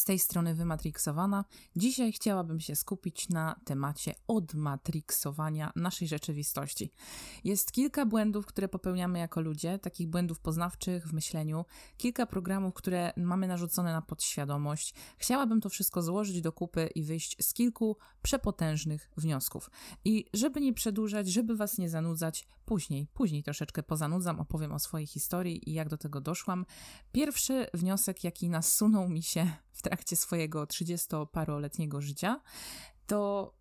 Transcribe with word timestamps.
Z 0.00 0.04
tej 0.04 0.18
strony 0.18 0.54
wymatriksowana. 0.54 1.44
Dzisiaj 1.76 2.12
chciałabym 2.12 2.60
się 2.60 2.76
skupić 2.76 3.28
na 3.28 3.60
temacie 3.64 4.14
odmatriksowania 4.28 5.72
naszej 5.76 6.08
rzeczywistości. 6.08 6.92
Jest 7.44 7.72
kilka 7.72 8.06
błędów, 8.06 8.46
które 8.46 8.68
popełniamy 8.68 9.18
jako 9.18 9.40
ludzie, 9.40 9.78
takich 9.78 10.08
błędów 10.08 10.40
poznawczych 10.40 11.06
w 11.06 11.12
myśleniu, 11.12 11.64
kilka 11.96 12.26
programów, 12.26 12.74
które 12.74 13.12
mamy 13.16 13.48
narzucone 13.48 13.92
na 13.92 14.02
podświadomość. 14.02 14.94
Chciałabym 15.18 15.60
to 15.60 15.68
wszystko 15.68 16.02
złożyć 16.02 16.40
do 16.40 16.52
kupy 16.52 16.90
i 16.94 17.02
wyjść 17.02 17.36
z 17.40 17.54
kilku 17.54 17.96
przepotężnych 18.22 19.10
wniosków. 19.16 19.70
I 20.04 20.24
żeby 20.34 20.60
nie 20.60 20.72
przedłużać, 20.72 21.28
żeby 21.28 21.56
was 21.56 21.78
nie 21.78 21.90
zanudzać, 21.90 22.46
później, 22.70 23.06
później 23.14 23.42
troszeczkę 23.42 23.82
pozanudzam, 23.82 24.40
opowiem 24.40 24.72
o 24.72 24.78
swojej 24.78 25.06
historii 25.06 25.70
i 25.70 25.72
jak 25.72 25.88
do 25.88 25.96
tego 25.96 26.20
doszłam. 26.20 26.66
Pierwszy 27.12 27.66
wniosek, 27.74 28.24
jaki 28.24 28.48
nasunął 28.48 29.08
mi 29.08 29.22
się 29.22 29.52
w 29.72 29.82
trakcie 29.82 30.16
swojego 30.16 30.64
30-paroletniego 30.64 32.00
życia, 32.00 32.40
to 33.06 33.52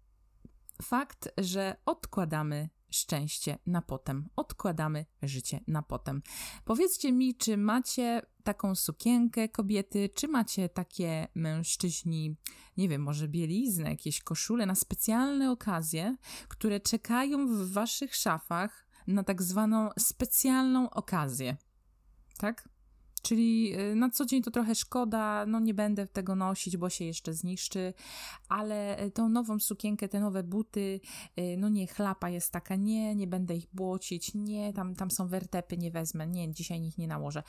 fakt, 0.81 1.30
że 1.38 1.76
odkładamy 1.86 2.70
szczęście 2.90 3.58
na 3.66 3.81
potem, 3.81 4.30
odkładamy 4.36 5.05
życie 5.23 5.59
na 5.67 5.84
potem. 5.84 6.22
Powiedzcie 6.66 7.12
mi, 7.12 7.36
czy 7.36 7.58
macie 7.58 8.22
taką 8.44 8.76
sukienkę 8.76 9.50
kobiety, 9.50 10.09
czy 10.16 10.28
macie 10.28 10.70
takie 10.70 11.28
mężczyźni, 11.36 12.36
nie 12.78 12.89
wiem, 12.89 13.02
może 13.02 13.28
bieliznę, 13.28 13.89
jakieś 13.89 14.23
koszule 14.23 14.66
na 14.66 14.76
specjalne 14.76 15.52
okazje, 15.52 16.16
które 16.48 16.80
czekają 16.80 17.48
w 17.48 17.72
waszych 17.72 18.16
szafach 18.16 18.89
na 19.13 19.23
tak 19.23 19.41
zwaną 19.44 19.90
specjalną 19.99 20.90
okazję. 20.90 21.58
Tak? 22.38 22.70
Czyli 23.22 23.80
y, 23.80 23.95
na 23.95 24.09
co 24.09 24.25
dzień 24.25 24.44
to 24.44 24.52
trochę 24.52 24.75
szkoda, 24.75 25.45
no 25.45 25.59
nie 25.59 25.73
będę 25.73 26.08
tego 26.08 26.36
nosić, 26.36 26.78
bo 26.78 26.89
się 26.89 27.06
jeszcze 27.06 27.34
zniszczy, 27.34 27.94
ale 28.50 29.03
y, 29.03 29.11
tą 29.11 29.30
nową 29.30 29.59
sukienkę, 29.59 30.09
te 30.09 30.19
nowe 30.19 30.44
buty, 30.44 31.00
y, 31.39 31.56
no 31.58 31.69
nie, 31.69 31.88
chlapa 31.88 32.30
jest 32.30 32.52
taka, 32.52 32.75
nie, 32.75 33.16
nie 33.16 33.28
będę 33.28 33.56
ich 33.56 33.67
błocić, 33.73 34.34
nie, 34.34 34.73
tam, 34.73 34.95
tam 34.95 35.12
są 35.12 35.28
wertepy, 35.28 35.78
nie 35.78 35.91
wezmę, 35.91 36.28
nie, 36.28 36.53
dzisiaj 36.53 36.84
ich 36.84 36.97
nie 36.97 37.08
nałożę. 37.08 37.44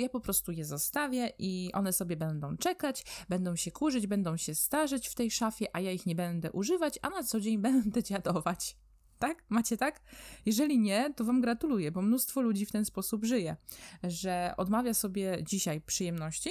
Ja 0.00 0.08
po 0.08 0.20
prostu 0.20 0.52
je 0.52 0.64
zostawię 0.64 1.32
i 1.38 1.70
one 1.74 1.92
sobie 1.92 2.16
będą 2.16 2.56
czekać, 2.56 3.04
będą 3.28 3.56
się 3.56 3.70
kurzyć, 3.70 4.06
będą 4.06 4.36
się 4.36 4.54
starzeć 4.54 5.08
w 5.08 5.14
tej 5.14 5.30
szafie, 5.30 5.66
a 5.72 5.80
ja 5.80 5.92
ich 5.92 6.06
nie 6.06 6.14
będę 6.14 6.52
używać, 6.52 6.98
a 7.02 7.08
na 7.08 7.22
co 7.22 7.40
dzień 7.40 7.58
będę 7.68 8.02
dziadować. 8.02 8.76
Tak? 9.18 9.44
Macie 9.48 9.76
tak? 9.76 10.02
Jeżeli 10.46 10.78
nie, 10.78 11.14
to 11.14 11.24
Wam 11.24 11.40
gratuluję, 11.40 11.92
bo 11.92 12.02
mnóstwo 12.02 12.42
ludzi 12.42 12.66
w 12.66 12.72
ten 12.72 12.84
sposób 12.84 13.24
żyje, 13.24 13.56
że 14.02 14.54
odmawia 14.56 14.94
sobie 14.94 15.38
dzisiaj 15.42 15.80
przyjemności, 15.80 16.50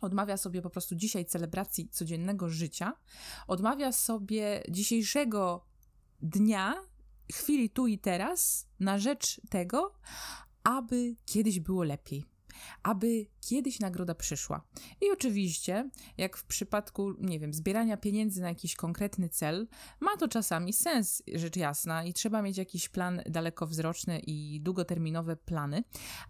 odmawia 0.00 0.36
sobie 0.36 0.62
po 0.62 0.70
prostu 0.70 0.94
dzisiaj 0.94 1.24
celebracji 1.24 1.88
codziennego 1.88 2.48
życia, 2.48 2.92
odmawia 3.46 3.92
sobie 3.92 4.62
dzisiejszego 4.68 5.64
dnia, 6.22 6.74
chwili 7.32 7.70
tu 7.70 7.86
i 7.86 7.98
teraz 7.98 8.68
na 8.80 8.98
rzecz 8.98 9.40
tego, 9.50 9.94
aby 10.64 11.16
kiedyś 11.26 11.60
było 11.60 11.84
lepiej 11.84 12.24
aby 12.82 13.26
kiedyś 13.48 13.80
nagroda 13.80 14.14
przyszła. 14.14 14.62
I 15.00 15.10
oczywiście, 15.12 15.90
jak 16.18 16.36
w 16.36 16.44
przypadku, 16.44 17.14
nie 17.20 17.40
wiem, 17.40 17.54
zbierania 17.54 17.96
pieniędzy 17.96 18.40
na 18.40 18.48
jakiś 18.48 18.76
konkretny 18.76 19.28
cel, 19.28 19.68
ma 20.00 20.16
to 20.16 20.28
czasami 20.28 20.72
sens, 20.72 21.22
rzecz 21.34 21.56
jasna, 21.56 22.04
i 22.04 22.12
trzeba 22.12 22.42
mieć 22.42 22.58
jakiś 22.58 22.88
plan 22.88 23.22
dalekowzroczny 23.26 24.20
i 24.26 24.60
długoterminowe 24.60 25.36
plany, 25.36 25.84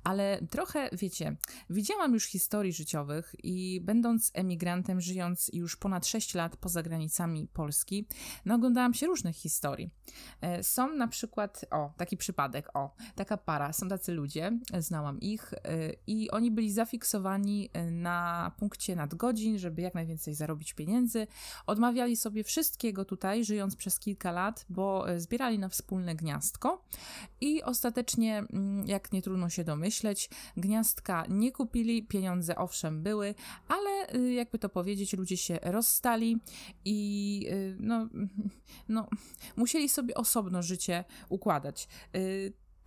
ale 0.05 0.41
trochę, 0.51 0.91
wiecie, 0.93 1.37
widziałam 1.71 2.15
już 2.15 2.25
historii 2.25 2.73
życiowych 2.73 3.35
i 3.43 3.81
będąc 3.85 4.31
emigrantem, 4.35 5.01
żyjąc 5.01 5.51
już 5.53 5.77
ponad 5.77 6.07
6 6.07 6.35
lat 6.35 6.57
poza 6.57 6.83
granicami 6.83 7.49
Polski, 7.53 8.07
no 8.45 8.55
oglądałam 8.55 8.95
się 8.95 9.07
różnych 9.07 9.37
historii. 9.37 9.91
E, 10.41 10.63
są 10.63 10.95
na 10.95 11.09
przykład, 11.09 11.65
o, 11.71 11.93
taki 11.97 12.17
przypadek, 12.17 12.77
o, 12.77 12.95
taka 13.15 13.37
para, 13.37 13.73
są 13.73 13.89
tacy 13.89 14.13
ludzie, 14.13 14.59
znałam 14.79 15.21
ich 15.21 15.53
e, 15.53 15.59
i 16.07 16.31
oni 16.31 16.51
byli 16.51 16.73
zafiksowani 16.73 17.08
e, 17.15 17.91
na 17.91 18.53
punkcie 18.59 18.97
nadgodzin, 18.97 19.59
żeby 19.59 19.83
jak 19.83 19.95
najwięcej 19.95 20.35
zarobić 20.35 20.73
pieniędzy. 20.75 21.27
Odmawiali 21.67 22.17
sobie 22.17 22.45
wszystkiego 22.45 23.05
tutaj, 23.05 23.45
żyjąc 23.45 23.77
przez 23.77 23.99
kilka 23.99 24.33
lat, 24.33 24.67
bo 24.69 25.07
zbierali 25.17 25.59
na 25.59 25.69
wspólne 25.69 26.15
gniazdko 26.15 26.85
i 27.41 27.63
ostatecznie, 27.63 28.39
mm, 28.39 28.87
jak 28.87 29.13
nie 29.13 29.23
trudno 29.23 29.51
się 29.51 29.65
domyśleć, 29.65 30.31
gniazdka 30.57 31.25
nie 31.29 31.53
kupili, 31.53 32.03
pieniądze 32.03 32.57
owszem 32.57 33.03
były, 33.03 33.35
ale 33.69 34.21
jakby 34.33 34.59
to 34.59 34.69
powiedzieć, 34.69 35.13
ludzie 35.13 35.37
się 35.37 35.59
rozstali 35.63 36.39
i 36.85 37.49
no, 37.79 38.09
no 38.89 39.09
musieli 39.57 39.89
sobie 39.89 40.15
osobno 40.15 40.63
życie 40.63 41.05
układać. 41.29 41.89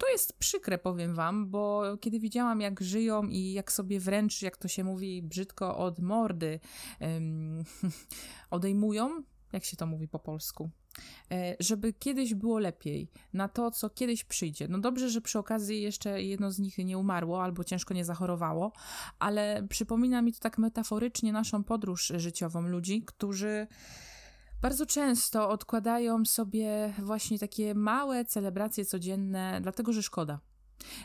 To 0.01 0.09
jest 0.09 0.34
przykre, 0.39 0.78
powiem 0.78 1.16
wam, 1.16 1.50
bo 1.50 1.84
kiedy 1.97 2.19
widziałam, 2.19 2.62
jak 2.62 2.81
żyją 2.81 3.23
i 3.23 3.53
jak 3.53 3.72
sobie 3.72 4.00
wręcz, 4.00 4.41
jak 4.41 4.57
to 4.57 4.67
się 4.67 4.84
mówi 4.84 5.22
brzydko, 5.22 5.78
od 5.78 6.00
mordy 6.00 6.59
um, 7.00 7.63
odejmują, 8.50 9.23
jak 9.53 9.66
się 9.66 9.78
to 9.78 9.85
mówi 9.85 10.07
po 10.07 10.19
polsku? 10.19 10.69
E, 11.31 11.56
żeby 11.59 11.94
kiedyś 11.94 12.34
było 12.34 12.59
lepiej, 12.59 13.12
na 13.34 13.47
to, 13.47 13.72
co 13.72 13.89
kiedyś 13.89 14.23
przyjdzie. 14.23 14.67
No 14.67 14.79
dobrze, 14.79 15.09
że 15.09 15.22
przy 15.22 15.39
okazji 15.39 15.81
jeszcze 15.81 16.22
jedno 16.22 16.51
z 16.51 16.59
nich 16.59 16.78
nie 16.78 16.97
umarło 16.97 17.44
albo 17.44 17.63
ciężko 17.63 17.94
nie 17.94 18.06
zachorowało, 18.06 18.72
ale 19.19 19.68
przypomina 19.69 20.22
mi 20.22 20.33
to 20.33 20.39
tak 20.39 20.57
metaforycznie 20.57 21.33
naszą 21.33 21.63
podróż 21.63 22.13
życiową 22.16 22.62
ludzi, 22.62 23.03
którzy 23.06 23.68
bardzo 24.61 24.85
często 24.85 25.49
odkładają 25.49 26.25
sobie 26.25 26.94
właśnie 26.99 27.39
takie 27.39 27.75
małe 27.75 28.25
celebracje 28.25 28.85
codzienne, 28.85 29.59
dlatego 29.61 29.94
że 29.94 30.03
szkoda. 30.03 30.39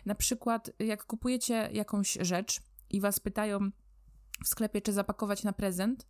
Na 0.06 0.15
przykład, 0.15 0.71
jak 0.78 1.05
kupujecie 1.05 1.69
jakąś 1.72 2.19
rzecz 2.21 2.61
i 2.91 3.00
was 3.00 3.21
pytają 3.21 3.71
w 4.45 4.49
sklepie, 4.49 4.81
czy 4.81 4.93
zapakować 4.93 5.45
na 5.45 5.53
prezent, 5.53 6.06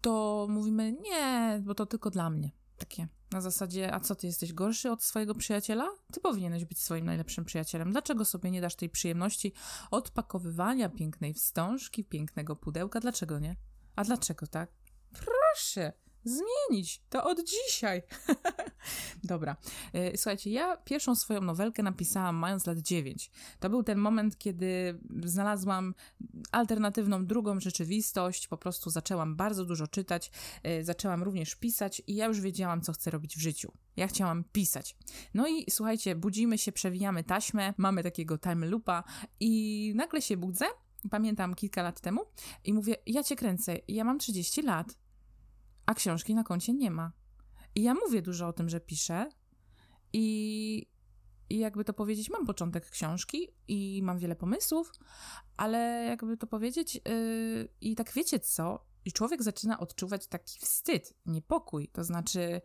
to 0.00 0.46
mówimy 0.50 0.92
nie, 0.92 1.62
bo 1.64 1.74
to 1.74 1.86
tylko 1.86 2.10
dla 2.10 2.30
mnie. 2.30 2.50
Takie 2.78 3.08
na 3.32 3.40
zasadzie, 3.40 3.94
a 3.94 4.00
co 4.00 4.14
ty 4.14 4.26
jesteś 4.26 4.52
gorszy 4.52 4.90
od 4.90 5.02
swojego 5.02 5.34
przyjaciela? 5.34 5.88
Ty 6.12 6.20
powinieneś 6.20 6.64
być 6.64 6.78
swoim 6.78 7.04
najlepszym 7.04 7.44
przyjacielem. 7.44 7.90
Dlaczego 7.90 8.24
sobie 8.24 8.50
nie 8.50 8.60
dasz 8.60 8.74
tej 8.74 8.90
przyjemności 8.90 9.52
odpakowywania 9.90 10.88
pięknej 10.88 11.34
wstążki, 11.34 12.04
pięknego 12.04 12.56
pudełka? 12.56 13.00
Dlaczego 13.00 13.38
nie? 13.38 13.56
A 13.96 14.04
dlaczego 14.04 14.46
tak? 14.46 14.70
Proszę, 15.12 15.92
zmienić. 16.24 17.02
To 17.08 17.24
od 17.24 17.38
dzisiaj. 17.44 18.02
Dobra. 19.24 19.56
E, 19.92 20.16
słuchajcie, 20.16 20.50
ja 20.50 20.76
pierwszą 20.76 21.14
swoją 21.14 21.40
nowelkę 21.40 21.82
napisałam 21.82 22.36
mając 22.36 22.66
lat 22.66 22.78
9. 22.78 23.30
To 23.60 23.70
był 23.70 23.82
ten 23.82 23.98
moment, 23.98 24.38
kiedy 24.38 25.00
znalazłam 25.24 25.94
alternatywną 26.52 27.26
drugą 27.26 27.60
rzeczywistość. 27.60 28.48
Po 28.48 28.56
prostu 28.56 28.90
zaczęłam 28.90 29.36
bardzo 29.36 29.64
dużo 29.64 29.86
czytać, 29.86 30.30
e, 30.62 30.84
zaczęłam 30.84 31.22
również 31.22 31.54
pisać 31.54 32.02
i 32.06 32.14
ja 32.14 32.26
już 32.26 32.40
wiedziałam, 32.40 32.80
co 32.80 32.92
chcę 32.92 33.10
robić 33.10 33.36
w 33.36 33.40
życiu. 33.40 33.72
Ja 33.96 34.06
chciałam 34.06 34.44
pisać. 34.44 34.96
No 35.34 35.48
i 35.48 35.70
słuchajcie, 35.70 36.14
budzimy 36.14 36.58
się, 36.58 36.72
przewijamy 36.72 37.24
taśmę, 37.24 37.74
mamy 37.76 38.02
takiego 38.02 38.38
time 38.38 38.66
loopa 38.66 39.04
i 39.40 39.92
nagle 39.96 40.22
się 40.22 40.36
budzę 40.36 40.66
pamiętam 41.10 41.54
kilka 41.54 41.82
lat 41.82 42.00
temu 42.00 42.20
i 42.64 42.72
mówię, 42.72 42.96
ja 43.06 43.24
cię 43.24 43.36
kręcę, 43.36 43.76
ja 43.88 44.04
mam 44.04 44.18
30 44.18 44.62
lat 44.62 44.98
a 45.90 45.94
książki 45.94 46.34
na 46.34 46.44
koncie 46.44 46.72
nie 46.72 46.90
ma. 46.90 47.12
I 47.74 47.82
ja 47.82 47.94
mówię 47.94 48.22
dużo 48.22 48.48
o 48.48 48.52
tym, 48.52 48.68
że 48.68 48.80
piszę 48.80 49.28
i, 50.12 50.86
i 51.50 51.58
jakby 51.58 51.84
to 51.84 51.92
powiedzieć, 51.92 52.30
mam 52.30 52.46
początek 52.46 52.90
książki 52.90 53.48
i 53.68 54.00
mam 54.02 54.18
wiele 54.18 54.36
pomysłów, 54.36 54.92
ale 55.56 55.78
jakby 56.08 56.36
to 56.36 56.46
powiedzieć, 56.46 56.94
yy, 56.94 57.68
i 57.80 57.94
tak 57.94 58.12
wiecie 58.12 58.40
co? 58.40 58.86
I 59.04 59.12
człowiek 59.12 59.42
zaczyna 59.42 59.80
odczuwać 59.80 60.26
taki 60.26 60.60
wstyd, 60.60 61.14
niepokój, 61.26 61.88
to 61.88 62.04
znaczy 62.04 62.60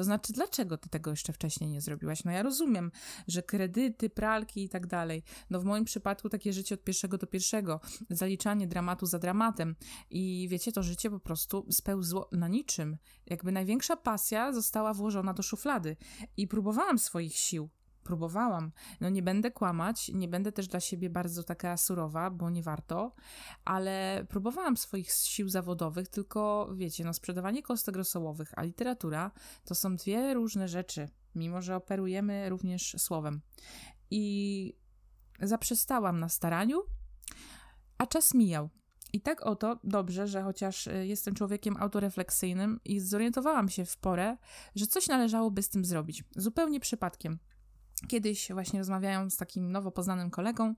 to 0.00 0.04
znaczy, 0.04 0.32
dlaczego 0.32 0.78
ty 0.78 0.88
tego 0.88 1.10
jeszcze 1.10 1.32
wcześniej 1.32 1.70
nie 1.70 1.80
zrobiłaś? 1.80 2.24
No 2.24 2.32
ja 2.32 2.42
rozumiem, 2.42 2.90
że 3.28 3.42
kredyty, 3.42 4.10
pralki 4.10 4.64
i 4.64 4.68
tak 4.68 4.86
dalej. 4.86 5.22
No 5.50 5.60
w 5.60 5.64
moim 5.64 5.84
przypadku 5.84 6.28
takie 6.28 6.52
życie 6.52 6.74
od 6.74 6.84
pierwszego 6.84 7.18
do 7.18 7.26
pierwszego, 7.26 7.80
zaliczanie 8.10 8.66
dramatu 8.66 9.06
za 9.06 9.18
dramatem 9.18 9.76
i 10.10 10.46
wiecie, 10.50 10.72
to 10.72 10.82
życie 10.82 11.10
po 11.10 11.20
prostu 11.20 11.66
spełzło 11.70 12.28
na 12.32 12.48
niczym. 12.48 12.96
Jakby 13.26 13.52
największa 13.52 13.96
pasja 13.96 14.52
została 14.52 14.94
włożona 14.94 15.34
do 15.34 15.42
szuflady 15.42 15.96
i 16.36 16.48
próbowałam 16.48 16.98
swoich 16.98 17.36
sił, 17.36 17.70
próbowałam. 18.02 18.72
No 19.00 19.08
nie 19.08 19.22
będę 19.22 19.50
kłamać, 19.50 20.10
nie 20.14 20.28
będę 20.28 20.52
też 20.52 20.68
dla 20.68 20.80
siebie 20.80 21.10
bardzo 21.10 21.42
taka 21.42 21.76
surowa, 21.76 22.30
bo 22.30 22.50
nie 22.50 22.62
warto, 22.62 23.14
ale 23.64 24.24
próbowałam 24.28 24.76
swoich 24.76 25.12
sił 25.12 25.48
zawodowych, 25.48 26.08
tylko 26.08 26.70
wiecie, 26.74 27.04
no 27.04 27.14
sprzedawanie 27.14 27.62
kostek 27.62 27.96
rosołowych, 27.96 28.52
a 28.56 28.62
literatura 28.62 29.30
to 29.64 29.74
są 29.74 29.96
dwie 29.96 30.34
różne 30.34 30.68
rzeczy, 30.68 31.08
mimo 31.34 31.62
że 31.62 31.76
operujemy 31.76 32.48
również 32.48 32.96
słowem. 32.98 33.40
I 34.10 34.74
zaprzestałam 35.40 36.20
na 36.20 36.28
staraniu, 36.28 36.82
a 37.98 38.06
czas 38.06 38.34
mijał. 38.34 38.70
I 39.12 39.20
tak 39.20 39.46
oto 39.46 39.80
dobrze, 39.84 40.28
że 40.28 40.42
chociaż 40.42 40.86
y, 40.86 41.06
jestem 41.06 41.34
człowiekiem 41.34 41.76
autorefleksyjnym 41.76 42.80
i 42.84 43.00
zorientowałam 43.00 43.68
się 43.68 43.84
w 43.84 43.96
porę, 43.96 44.36
że 44.74 44.86
coś 44.86 45.08
należałoby 45.08 45.62
z 45.62 45.68
tym 45.68 45.84
zrobić. 45.84 46.24
Zupełnie 46.36 46.80
przypadkiem. 46.80 47.38
Kiedyś 48.08 48.52
właśnie 48.52 48.78
rozmawiałam 48.78 49.30
z 49.30 49.36
takim 49.36 49.72
nowo 49.72 49.90
poznanym 49.90 50.30
kolegą 50.30 50.74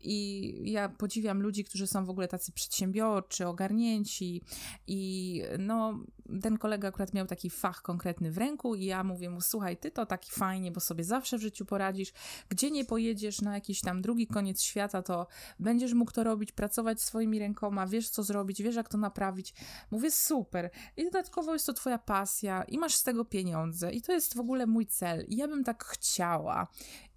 i 0.00 0.54
ja 0.64 0.88
podziwiam 0.88 1.42
ludzi, 1.42 1.64
którzy 1.64 1.86
są 1.86 2.04
w 2.04 2.10
ogóle 2.10 2.28
tacy 2.28 2.52
przedsiębiorczy, 2.52 3.46
ogarnięci 3.46 4.42
i 4.86 5.42
no 5.58 6.00
ten 6.42 6.58
kolega 6.58 6.88
akurat 6.88 7.14
miał 7.14 7.26
taki 7.26 7.50
fach 7.50 7.82
konkretny 7.82 8.32
w 8.32 8.38
ręku 8.38 8.74
i 8.74 8.84
ja 8.84 9.04
mówię 9.04 9.30
mu, 9.30 9.40
słuchaj, 9.40 9.76
ty 9.76 9.90
to 9.90 10.06
taki 10.06 10.32
fajnie, 10.32 10.72
bo 10.72 10.80
sobie 10.80 11.04
zawsze 11.04 11.38
w 11.38 11.40
życiu 11.40 11.64
poradzisz, 11.64 12.12
gdzie 12.48 12.70
nie 12.70 12.84
pojedziesz 12.84 13.40
na 13.40 13.54
jakiś 13.54 13.80
tam 13.80 14.02
drugi 14.02 14.26
koniec 14.26 14.62
świata, 14.62 15.02
to 15.02 15.26
będziesz 15.58 15.94
mógł 15.94 16.12
to 16.12 16.24
robić, 16.24 16.52
pracować 16.52 17.02
swoimi 17.02 17.38
rękoma, 17.38 17.86
wiesz 17.86 18.10
co 18.10 18.22
zrobić, 18.22 18.62
wiesz 18.62 18.76
jak 18.76 18.88
to 18.88 18.98
naprawić. 18.98 19.54
Mówię, 19.90 20.10
super. 20.10 20.70
I 20.96 21.04
dodatkowo 21.04 21.52
jest 21.52 21.66
to 21.66 21.72
twoja 21.72 21.98
pasja 21.98 22.62
i 22.62 22.78
masz 22.78 22.94
z 22.94 23.02
tego 23.02 23.24
pieniądze 23.24 23.92
i 23.92 24.02
to 24.02 24.12
jest 24.12 24.34
w 24.34 24.40
ogóle 24.40 24.66
mój 24.66 24.86
cel 24.86 25.24
i 25.28 25.36
ja 25.36 25.48
bym 25.48 25.64
tak 25.64 25.84
chciała 25.84 26.57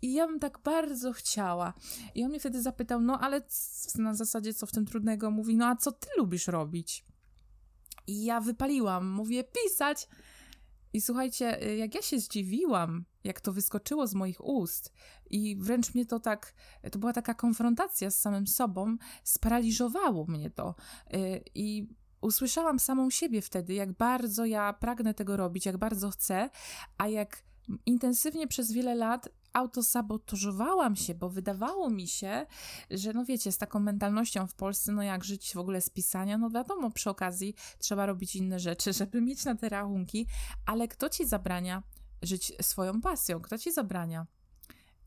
i 0.01 0.13
ja 0.13 0.27
bym 0.27 0.39
tak 0.39 0.59
bardzo 0.63 1.13
chciała. 1.13 1.73
I 2.15 2.23
on 2.23 2.29
mnie 2.29 2.39
wtedy 2.39 2.61
zapytał, 2.61 3.01
no 3.01 3.19
ale 3.19 3.41
na 3.95 4.13
zasadzie 4.13 4.53
co 4.53 4.65
w 4.65 4.71
tym 4.71 4.85
trudnego? 4.85 5.31
Mówi, 5.31 5.55
no 5.55 5.65
a 5.65 5.75
co 5.75 5.91
ty 5.91 6.07
lubisz 6.17 6.47
robić? 6.47 7.05
I 8.07 8.23
ja 8.23 8.41
wypaliłam, 8.41 9.09
mówię, 9.09 9.43
pisać. 9.43 10.07
I 10.93 11.01
słuchajcie, 11.01 11.67
y, 11.67 11.75
jak 11.75 11.95
ja 11.95 12.01
się 12.01 12.19
zdziwiłam, 12.19 13.05
jak 13.23 13.41
to 13.41 13.53
wyskoczyło 13.53 14.07
z 14.07 14.13
moich 14.13 14.45
ust, 14.45 14.93
i 15.29 15.55
wręcz 15.55 15.93
mnie 15.93 16.05
to 16.05 16.19
tak, 16.19 16.53
to 16.91 16.99
była 16.99 17.13
taka 17.13 17.33
konfrontacja 17.33 18.09
z 18.09 18.17
samym 18.17 18.47
sobą, 18.47 18.97
sparaliżowało 19.23 20.25
mnie 20.25 20.49
to. 20.49 20.75
Y, 21.13 21.43
I 21.55 21.87
usłyszałam 22.21 22.79
samą 22.79 23.09
siebie 23.09 23.41
wtedy, 23.41 23.73
jak 23.73 23.91
bardzo 23.91 24.45
ja 24.45 24.73
pragnę 24.73 25.13
tego 25.13 25.37
robić, 25.37 25.65
jak 25.65 25.77
bardzo 25.77 26.09
chcę, 26.09 26.49
a 26.97 27.07
jak 27.07 27.43
intensywnie 27.85 28.47
przez 28.47 28.71
wiele 28.71 28.95
lat 28.95 29.29
autosabotażowałam 29.53 30.95
się, 30.95 31.15
bo 31.15 31.29
wydawało 31.29 31.89
mi 31.89 32.07
się, 32.07 32.45
że 32.89 33.13
no 33.13 33.25
wiecie, 33.25 33.51
z 33.51 33.57
taką 33.57 33.79
mentalnością 33.79 34.47
w 34.47 34.55
Polsce, 34.55 34.91
no 34.91 35.03
jak 35.03 35.23
żyć 35.23 35.53
w 35.53 35.57
ogóle 35.57 35.81
z 35.81 35.89
pisania, 35.89 36.37
no 36.37 36.49
wiadomo, 36.49 36.91
przy 36.91 37.09
okazji 37.09 37.55
trzeba 37.79 38.05
robić 38.05 38.35
inne 38.35 38.59
rzeczy, 38.59 38.93
żeby 38.99 39.21
mieć 39.21 39.45
na 39.45 39.55
te 39.55 39.69
rachunki, 39.69 40.27
ale 40.65 40.87
kto 40.87 41.09
ci 41.09 41.25
zabrania 41.25 41.83
żyć 42.21 42.53
swoją 42.61 43.01
pasją? 43.01 43.39
Kto 43.39 43.57
ci 43.57 43.71
zabrania? 43.71 44.27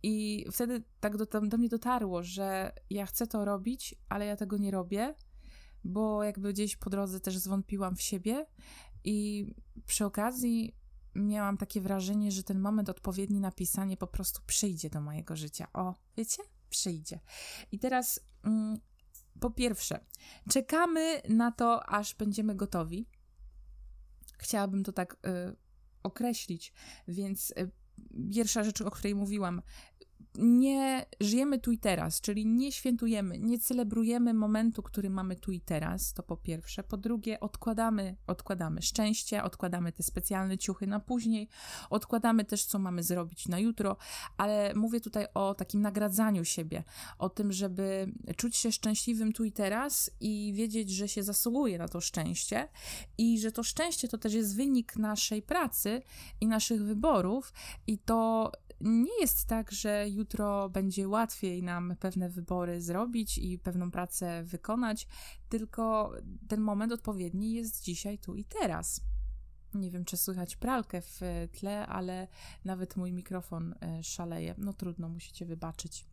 I 0.02 0.46
wtedy 0.52 0.82
tak 1.00 1.16
do, 1.16 1.26
do 1.26 1.58
mnie 1.58 1.68
dotarło, 1.68 2.22
że 2.22 2.72
ja 2.90 3.06
chcę 3.06 3.26
to 3.26 3.44
robić, 3.44 3.94
ale 4.08 4.26
ja 4.26 4.36
tego 4.36 4.56
nie 4.58 4.70
robię, 4.70 5.14
bo 5.84 6.24
jakby 6.24 6.52
gdzieś 6.52 6.76
po 6.76 6.90
drodze 6.90 7.20
też 7.20 7.38
zwątpiłam 7.38 7.96
w 7.96 8.02
siebie 8.02 8.46
i 9.04 9.46
przy 9.86 10.04
okazji 10.04 10.74
miałam 11.14 11.56
takie 11.56 11.80
wrażenie, 11.80 12.32
że 12.32 12.42
ten 12.42 12.60
moment 12.60 12.88
odpowiedni 12.88 13.40
na 13.40 13.52
pisanie 13.52 13.96
po 13.96 14.06
prostu 14.06 14.42
przyjdzie 14.46 14.90
do 14.90 15.00
mojego 15.00 15.36
życia. 15.36 15.66
O, 15.72 15.94
wiecie? 16.16 16.42
Przyjdzie. 16.70 17.20
I 17.72 17.78
teraz 17.78 18.20
mm, 18.44 18.78
po 19.40 19.50
pierwsze, 19.50 20.04
czekamy 20.50 21.22
na 21.28 21.52
to, 21.52 21.86
aż 21.86 22.14
będziemy 22.14 22.54
gotowi. 22.54 23.08
Chciałabym 24.38 24.84
to 24.84 24.92
tak 24.92 25.14
y, 25.14 25.56
określić, 26.02 26.72
więc 27.08 27.50
y, 27.50 27.70
pierwsza 28.34 28.64
rzecz, 28.64 28.80
o 28.80 28.90
której 28.90 29.14
mówiłam, 29.14 29.62
nie 30.38 31.06
żyjemy 31.20 31.58
tu 31.58 31.72
i 31.72 31.78
teraz, 31.78 32.20
czyli 32.20 32.46
nie 32.46 32.72
świętujemy, 32.72 33.38
nie 33.38 33.58
celebrujemy 33.58 34.34
momentu, 34.34 34.82
który 34.82 35.10
mamy 35.10 35.36
tu 35.36 35.52
i 35.52 35.60
teraz, 35.60 36.12
to 36.12 36.22
po 36.22 36.36
pierwsze. 36.36 36.82
Po 36.82 36.96
drugie, 36.96 37.40
odkładamy, 37.40 38.16
odkładamy 38.26 38.82
szczęście, 38.82 39.42
odkładamy 39.42 39.92
te 39.92 40.02
specjalne 40.02 40.58
ciuchy 40.58 40.86
na 40.86 41.00
później, 41.00 41.48
odkładamy 41.90 42.44
też, 42.44 42.64
co 42.64 42.78
mamy 42.78 43.02
zrobić 43.02 43.48
na 43.48 43.58
jutro, 43.58 43.96
ale 44.36 44.74
mówię 44.74 45.00
tutaj 45.00 45.26
o 45.34 45.54
takim 45.54 45.80
nagradzaniu 45.80 46.44
siebie, 46.44 46.84
o 47.18 47.28
tym, 47.28 47.52
żeby 47.52 48.12
czuć 48.36 48.56
się 48.56 48.72
szczęśliwym 48.72 49.32
tu 49.32 49.44
i 49.44 49.52
teraz 49.52 50.10
i 50.20 50.52
wiedzieć, 50.56 50.90
że 50.90 51.08
się 51.08 51.22
zasługuje 51.22 51.78
na 51.78 51.88
to 51.88 52.00
szczęście 52.00 52.68
i 53.18 53.38
że 53.38 53.52
to 53.52 53.62
szczęście 53.62 54.08
to 54.08 54.18
też 54.18 54.34
jest 54.34 54.56
wynik 54.56 54.96
naszej 54.96 55.42
pracy 55.42 56.02
i 56.40 56.46
naszych 56.46 56.84
wyborów 56.84 57.52
i 57.86 57.98
to 57.98 58.52
nie 58.84 59.20
jest 59.20 59.44
tak, 59.44 59.72
że 59.72 60.08
jutro 60.08 60.68
będzie 60.68 61.08
łatwiej 61.08 61.62
nam 61.62 61.96
pewne 62.00 62.28
wybory 62.28 62.82
zrobić 62.82 63.38
i 63.38 63.58
pewną 63.58 63.90
pracę 63.90 64.44
wykonać, 64.44 65.06
tylko 65.48 66.12
ten 66.48 66.60
moment 66.60 66.92
odpowiedni 66.92 67.52
jest 67.52 67.82
dzisiaj, 67.82 68.18
tu 68.18 68.34
i 68.34 68.44
teraz. 68.44 69.00
Nie 69.74 69.90
wiem, 69.90 70.04
czy 70.04 70.16
słychać 70.16 70.56
pralkę 70.56 71.02
w 71.02 71.20
tle, 71.52 71.86
ale 71.86 72.28
nawet 72.64 72.96
mój 72.96 73.12
mikrofon 73.12 73.74
e, 73.80 74.02
szaleje. 74.02 74.54
No 74.58 74.72
trudno, 74.72 75.08
musicie 75.08 75.46
wybaczyć. 75.46 76.06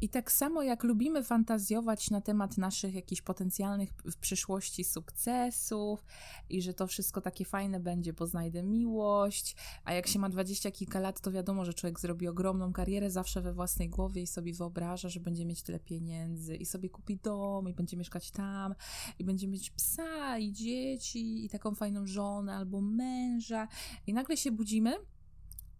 I 0.00 0.08
tak 0.08 0.32
samo 0.32 0.62
jak 0.62 0.84
lubimy 0.84 1.22
fantazjować 1.22 2.10
na 2.10 2.20
temat 2.20 2.58
naszych 2.58 2.94
jakichś 2.94 3.22
potencjalnych 3.22 3.90
w 4.04 4.16
przyszłości 4.16 4.84
sukcesów 4.84 6.04
i 6.50 6.62
że 6.62 6.74
to 6.74 6.86
wszystko 6.86 7.20
takie 7.20 7.44
fajne 7.44 7.80
będzie, 7.80 8.12
bo 8.12 8.26
znajdę 8.26 8.62
miłość, 8.62 9.56
a 9.84 9.92
jak 9.92 10.06
się 10.06 10.18
ma 10.18 10.28
dwadzieścia 10.28 10.70
kilka 10.70 11.00
lat, 11.00 11.20
to 11.20 11.32
wiadomo, 11.32 11.64
że 11.64 11.74
człowiek 11.74 12.00
zrobi 12.00 12.28
ogromną 12.28 12.72
karierę 12.72 13.10
zawsze 13.10 13.42
we 13.42 13.52
własnej 13.52 13.88
głowie 13.88 14.22
i 14.22 14.26
sobie 14.26 14.54
wyobraża, 14.54 15.08
że 15.08 15.20
będzie 15.20 15.44
mieć 15.44 15.62
tyle 15.62 15.80
pieniędzy 15.80 16.56
i 16.56 16.66
sobie 16.66 16.90
kupi 16.90 17.16
dom 17.16 17.68
i 17.68 17.74
będzie 17.74 17.96
mieszkać 17.96 18.30
tam 18.30 18.74
i 19.18 19.24
będzie 19.24 19.48
mieć 19.48 19.70
psa 19.70 20.38
i 20.38 20.52
dzieci 20.52 21.44
i 21.44 21.48
taką 21.48 21.74
fajną 21.74 22.06
żonę 22.06 22.54
albo 22.54 22.80
męża. 22.80 23.68
I 24.06 24.12
nagle 24.12 24.36
się 24.36 24.50
budzimy 24.52 24.96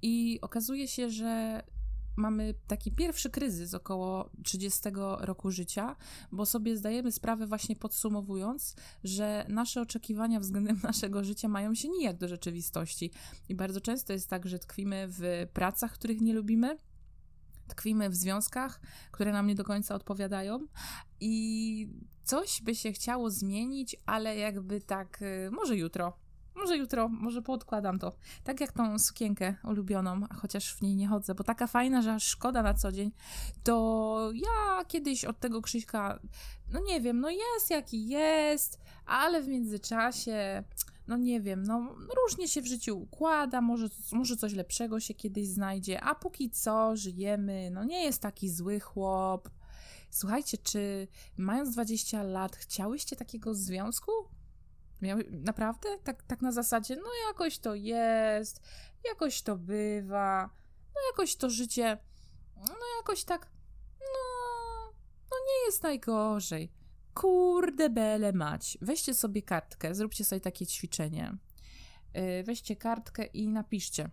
i 0.03 0.39
okazuje 0.43 0.89
się, 0.89 1.11
że 1.11 1.63
mamy 2.17 2.55
taki 2.67 2.93
pierwszy 2.93 3.31
kryzys 3.31 3.75
około 3.75 4.31
30 4.45 4.81
roku 5.21 5.51
życia, 5.51 5.97
bo 6.33 6.47
sobie 6.47 6.77
zdajemy 6.77 7.13
sprawę, 7.13 7.47
właśnie 7.47 7.77
podsumowując, 7.77 8.77
że 9.05 9.47
nasze 9.49 9.81
oczekiwania 9.81 10.41
względem 10.41 10.81
naszego 10.83 11.25
życia 11.25 11.49
mają 11.49 11.75
się 11.75 11.89
nijak 11.89 12.17
do 12.17 12.29
rzeczywistości. 12.29 13.11
I 13.49 13.55
bardzo 13.55 13.81
często 13.81 14.13
jest 14.13 14.31
tak, 14.31 14.49
że 14.49 14.59
tkwimy 14.59 15.07
w 15.09 15.47
pracach, 15.53 15.93
których 15.93 16.21
nie 16.21 16.35
lubimy. 16.35 16.77
Tkwimy 17.69 18.11
w 18.11 18.15
związkach, 18.15 18.81
które 19.11 19.33
nam 19.33 19.47
nie 19.47 19.55
do 19.55 19.65
końca 19.65 19.95
odpowiadają, 19.95 20.67
i 21.21 21.89
coś 22.23 22.63
by 22.63 22.75
się 22.75 22.93
chciało 22.93 23.31
zmienić, 23.31 23.97
ale 24.07 24.37
jakby 24.37 24.81
tak, 24.81 25.23
y, 25.23 25.51
może 25.53 25.77
jutro, 25.77 26.26
może 26.57 26.77
jutro, 26.77 27.09
może 27.09 27.43
poodkładam 27.43 27.99
to. 27.99 28.13
Tak 28.45 28.61
jak 28.61 28.73
tą 28.73 28.99
sukienkę 28.99 29.55
ulubioną, 29.65 30.21
chociaż 30.37 30.75
w 30.75 30.83
niej 30.83 30.97
nie 30.97 31.09
chodzę, 31.09 31.35
bo 31.35 31.45
taka 31.45 31.67
fajna, 31.67 32.03
że 32.03 32.15
aż 32.15 32.25
szkoda 32.25 32.63
na 32.63 32.75
co 32.75 32.93
dzień, 32.93 33.13
to 33.65 34.31
ja 34.35 34.85
kiedyś 34.85 35.25
od 35.25 35.41
tego 35.41 35.63
Krzyśka, 35.63 36.21
no 36.73 36.81
nie 36.81 37.01
wiem, 37.01 37.21
no 37.21 37.31
jest 37.31 37.71
jaki 37.71 38.09
jest, 38.09 38.81
ale 39.07 39.43
w 39.43 39.49
międzyczasie, 39.49 40.65
no 41.07 41.17
nie 41.17 41.41
wiem, 41.41 41.63
no 41.63 41.95
różnie 42.23 42.49
się 42.49 42.63
w 42.63 42.67
życiu 42.67 42.99
układa, 42.99 43.61
może, 43.61 43.89
może 44.13 44.37
coś 44.37 44.53
lepszego 44.53 45.01
się 45.01 45.15
kiedyś 45.15 45.49
znajdzie, 45.49 46.01
a 46.01 46.15
póki 46.15 46.51
co 46.51 46.97
żyjemy, 46.97 47.71
no 47.71 47.85
nie 47.85 48.05
jest 48.05 48.23
taki 48.23 48.51
zły 48.51 48.81
chłop. 48.81 49.51
Słuchajcie, 50.11 50.59
czy 50.59 51.09
mając 51.37 51.71
20 51.73 52.23
lat 52.23 52.57
chciałyście 52.57 53.17
takiego 53.17 53.55
związku? 53.55 54.13
Miał, 55.03 55.19
naprawdę? 55.31 55.89
Tak, 56.05 56.23
tak 56.23 56.43
na 56.43 56.53
zasadzie, 56.53 56.97
no 56.97 57.11
jakoś 57.29 57.59
to 57.59 57.75
jest, 57.75 58.63
jakoś 59.05 59.43
to 59.43 59.57
bywa, 59.57 60.51
no 60.95 61.01
jakoś 61.13 61.37
to 61.37 61.51
życie, 61.51 61.99
no 62.57 62.75
jakoś 62.99 63.25
tak, 63.25 63.51
no, 64.01 64.93
no 65.31 65.37
nie 65.47 65.67
jest 65.67 65.83
najgorzej. 65.83 66.73
Kurde 67.15 67.91
bele 67.91 68.33
mać. 68.33 68.79
Weźcie 68.81 69.15
sobie 69.15 69.43
kartkę, 69.43 69.95
zróbcie 69.95 70.25
sobie 70.25 70.41
takie 70.41 70.67
ćwiczenie. 70.67 71.37
Yy, 72.15 72.43
weźcie 72.45 72.77
kartkę 72.77 73.25
i 73.25 73.49
napiszcie. 73.49 74.11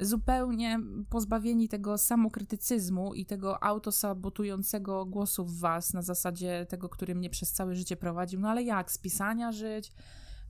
Zupełnie 0.00 0.80
pozbawieni 1.10 1.68
tego 1.68 1.98
samokrytycyzmu 1.98 3.14
i 3.14 3.26
tego 3.26 3.64
autosabotującego 3.64 5.06
głosu 5.06 5.44
w 5.44 5.58
was 5.58 5.92
na 5.92 6.02
zasadzie 6.02 6.66
tego, 6.68 6.88
który 6.88 7.14
mnie 7.14 7.30
przez 7.30 7.52
całe 7.52 7.74
życie 7.74 7.96
prowadził. 7.96 8.40
No 8.40 8.48
ale 8.50 8.62
jak? 8.62 8.92
Z 8.92 8.98
pisania 8.98 9.52
żyć? 9.52 9.92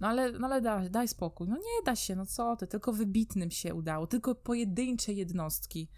No 0.01 0.09
ale, 0.09 0.33
no 0.33 0.47
ale 0.47 0.61
daj, 0.61 0.91
daj 0.91 1.09
spokój. 1.09 1.49
No 1.49 1.57
nie 1.57 1.85
da 1.85 1.97
się, 1.97 2.17
no 2.17 2.27
co 2.27 2.57
ty, 2.57 2.67
tylko 2.67 2.93
wybitnym 2.93 3.51
się 3.51 3.75
udało, 3.75 4.07
tylko 4.07 4.35
pojedyncze 4.35 5.13
jednostki. 5.13 5.89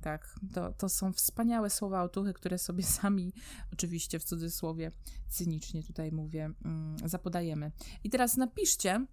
Tak, 0.00 0.34
to, 0.54 0.72
to 0.72 0.88
są 0.88 1.12
wspaniałe 1.12 1.70
słowa 1.70 2.02
otuchy, 2.02 2.32
które 2.32 2.58
sobie 2.58 2.82
sami, 3.00 3.32
oczywiście 3.72 4.18
w 4.18 4.24
cudzysłowie, 4.24 4.92
cynicznie 5.28 5.82
tutaj 5.82 6.12
mówię, 6.12 6.50
mm, 6.64 6.96
zapodajemy. 7.08 7.72
I 8.04 8.10
teraz 8.10 8.36
napiszcie 8.36 9.06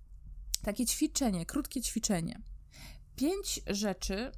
takie 0.61 0.85
ćwiczenie, 0.85 1.45
krótkie 1.45 1.81
ćwiczenie. 1.81 2.41
Pięć 3.17 3.61
rzeczy, 3.67 4.31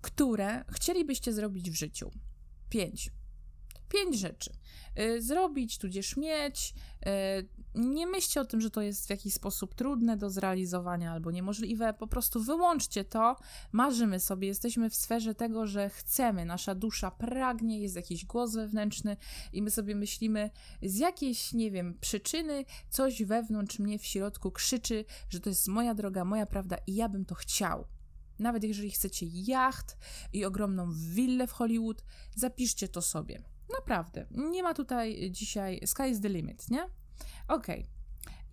które 0.00 0.64
chcielibyście 0.72 1.32
zrobić 1.32 1.70
w 1.70 1.74
życiu. 1.74 2.10
Pięć. 2.70 3.10
Pięć 3.92 4.18
rzeczy. 4.18 4.50
Y, 4.98 5.22
zrobić, 5.22 5.78
tudzież 5.78 6.16
mieć. 6.16 6.74
Y, 7.06 7.62
nie 7.74 8.06
myślcie 8.06 8.40
o 8.40 8.44
tym, 8.44 8.60
że 8.60 8.70
to 8.70 8.82
jest 8.82 9.06
w 9.06 9.10
jakiś 9.10 9.34
sposób 9.34 9.74
trudne 9.74 10.16
do 10.16 10.30
zrealizowania 10.30 11.12
albo 11.12 11.30
niemożliwe. 11.30 11.94
Po 11.94 12.06
prostu 12.06 12.42
wyłączcie 12.42 13.04
to. 13.04 13.36
Marzymy 13.72 14.20
sobie, 14.20 14.48
jesteśmy 14.48 14.90
w 14.90 14.94
sferze 14.94 15.34
tego, 15.34 15.66
że 15.66 15.90
chcemy, 15.90 16.44
nasza 16.44 16.74
dusza 16.74 17.10
pragnie, 17.10 17.80
jest 17.80 17.96
jakiś 17.96 18.24
głos 18.24 18.54
wewnętrzny 18.54 19.16
i 19.52 19.62
my 19.62 19.70
sobie 19.70 19.94
myślimy, 19.94 20.50
z 20.82 20.98
jakiejś, 20.98 21.52
nie 21.52 21.70
wiem, 21.70 21.98
przyczyny 22.00 22.64
coś 22.90 23.22
wewnątrz 23.22 23.78
mnie 23.78 23.98
w 23.98 24.04
środku 24.04 24.50
krzyczy, 24.50 25.04
że 25.28 25.40
to 25.40 25.48
jest 25.48 25.68
moja 25.68 25.94
droga, 25.94 26.24
moja 26.24 26.46
prawda 26.46 26.76
i 26.86 26.94
ja 26.94 27.08
bym 27.08 27.24
to 27.24 27.34
chciał. 27.34 27.84
Nawet 28.38 28.64
jeżeli 28.64 28.90
chcecie 28.90 29.26
jacht 29.30 29.96
i 30.32 30.44
ogromną 30.44 30.92
willę 30.92 31.46
w 31.46 31.52
Hollywood, 31.52 32.04
zapiszcie 32.36 32.88
to 32.88 33.02
sobie. 33.02 33.51
Naprawdę. 33.78 34.26
Nie 34.30 34.62
ma 34.62 34.74
tutaj 34.74 35.30
dzisiaj 35.30 35.80
sky 35.86 36.08
is 36.10 36.20
the 36.20 36.28
limit, 36.28 36.70
nie? 36.70 36.88
Ok. 37.48 37.66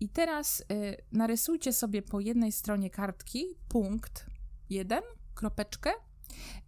I 0.00 0.08
teraz 0.08 0.60
y, 0.60 0.64
narysujcie 1.12 1.72
sobie 1.72 2.02
po 2.02 2.20
jednej 2.20 2.52
stronie 2.52 2.90
kartki 2.90 3.44
punkt 3.68 4.26
jeden, 4.70 5.02
kropeczkę 5.34 5.90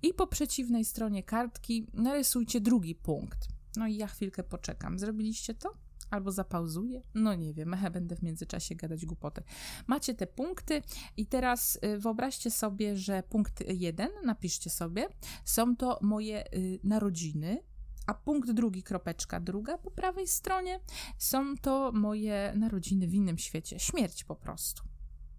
i 0.02 0.14
po 0.14 0.26
przeciwnej 0.26 0.84
stronie 0.84 1.22
kartki 1.22 1.86
narysujcie 1.92 2.60
drugi 2.60 2.94
punkt. 2.94 3.48
No 3.76 3.86
i 3.86 3.96
ja 3.96 4.06
chwilkę 4.06 4.42
poczekam. 4.42 4.98
Zrobiliście 4.98 5.54
to? 5.54 5.72
Albo 6.10 6.32
zapauzuję? 6.32 7.02
No 7.14 7.34
nie 7.34 7.54
wiem, 7.54 7.76
będę 7.92 8.16
w 8.16 8.22
międzyczasie 8.22 8.74
gadać 8.74 9.06
głupoty. 9.06 9.42
Macie 9.86 10.14
te 10.14 10.26
punkty 10.26 10.82
i 11.16 11.26
teraz 11.26 11.78
y, 11.84 11.98
wyobraźcie 11.98 12.50
sobie, 12.50 12.96
że 12.96 13.22
punkt 13.22 13.62
jeden, 13.68 14.10
napiszcie 14.24 14.70
sobie, 14.70 15.08
są 15.44 15.76
to 15.76 15.98
moje 16.02 16.54
y, 16.54 16.80
narodziny, 16.84 17.62
a 18.06 18.14
punkt 18.14 18.50
drugi, 18.50 18.82
kropeczka 18.82 19.40
druga 19.40 19.78
po 19.78 19.90
prawej 19.90 20.28
stronie, 20.28 20.80
są 21.18 21.56
to 21.56 21.92
moje 21.92 22.52
narodziny 22.56 23.08
w 23.08 23.14
innym 23.14 23.38
świecie. 23.38 23.78
Śmierć 23.78 24.24
po 24.24 24.36
prostu. 24.36 24.82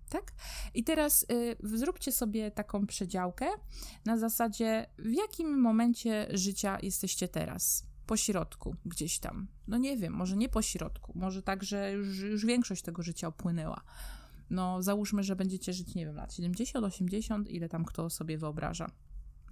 Tak? 0.10 0.34
I 0.74 0.84
teraz 0.84 1.26
y, 1.32 1.58
zróbcie 1.64 2.12
sobie 2.12 2.52
taką 2.52 2.88
przedziałkę 2.88 3.46
na 4.06 4.18
zasadzie, 4.18 4.86
w 4.98 5.12
jakim 5.12 5.60
momencie 5.60 6.28
życia 6.32 6.78
jesteście 6.82 7.28
teraz 7.28 7.88
po 8.06 8.18
środku, 8.18 8.76
gdzieś 8.86 9.20
tam. 9.20 9.48
No 9.68 9.78
nie 9.78 9.98
wiem, 9.98 10.14
może 10.14 10.38
nie 10.38 10.50
po 10.50 10.62
środku, 10.62 11.12
może 11.16 11.42
tak, 11.42 11.64
że 11.64 11.92
już, 11.92 12.20
już 12.20 12.46
większość 12.46 12.82
tego 12.82 13.04
życia 13.04 13.28
opłynęła. 13.28 13.82
No 14.50 14.82
załóżmy, 14.82 15.24
że 15.24 15.36
będziecie 15.36 15.74
żyć, 15.74 15.96
nie 15.96 16.06
wiem, 16.06 16.16
lat 16.16 16.34
70, 16.34 16.86
80, 16.86 17.50
ile 17.50 17.70
tam 17.70 17.86
kto 17.86 18.10
sobie 18.10 18.38
wyobraża. 18.38 18.92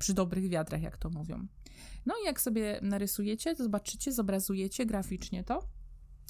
Przy 0.02 0.14
dobrych 0.14 0.50
wiatrach, 0.50 0.82
jak 0.82 0.98
to 0.98 1.10
mówią. 1.10 1.48
No 2.06 2.14
i 2.24 2.26
jak 2.26 2.42
sobie 2.42 2.80
narysujecie, 2.82 3.56
to 3.56 3.64
zobaczycie, 3.64 4.12
zobrazujecie 4.12 4.86
graficznie 4.86 5.44
to, 5.44 5.68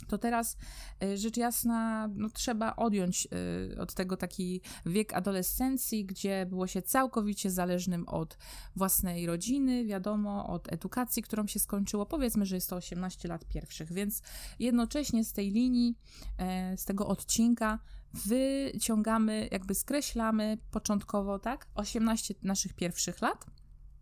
to 0.08 0.18
teraz 0.18 0.58
y, 1.04 1.18
rzecz 1.18 1.38
jasna, 1.38 2.10
no, 2.16 2.30
trzeba 2.30 2.76
odjąć 2.76 3.28
y, 3.72 3.80
od 3.80 3.94
tego 3.94 4.18
taki 4.18 4.62
wiek 4.86 5.14
adolescencji, 5.14 6.06
gdzie 6.06 6.46
było 6.50 6.68
się 6.68 6.82
całkowicie 6.82 7.52
zależnym 7.52 8.08
od 8.08 8.38
własnej 8.76 9.26
rodziny, 9.26 9.86
wiadomo, 9.86 10.48
od 10.48 10.74
edukacji, 10.74 11.24
którą 11.24 11.48
się 11.48 11.60
skończyło. 11.60 12.06
Powiedzmy, 12.06 12.46
że 12.46 12.56
jest 12.56 12.70
to 12.70 12.76
18 12.76 13.28
lat 13.28 13.46
pierwszych, 13.46 13.94
więc 13.94 14.22
jednocześnie 14.60 15.26
z 15.26 15.34
tej 15.34 15.52
linii, 15.52 15.98
e, 16.38 16.78
z 16.78 16.86
tego 16.86 17.08
odcinka 17.08 17.80
wyciągamy, 18.14 19.50
jakby 19.52 19.76
skreślamy 19.76 20.58
początkowo, 20.72 21.40
tak, 21.40 21.68
18 21.76 22.36
naszych 22.44 22.74
pierwszych 22.74 23.22
lat, 23.22 23.46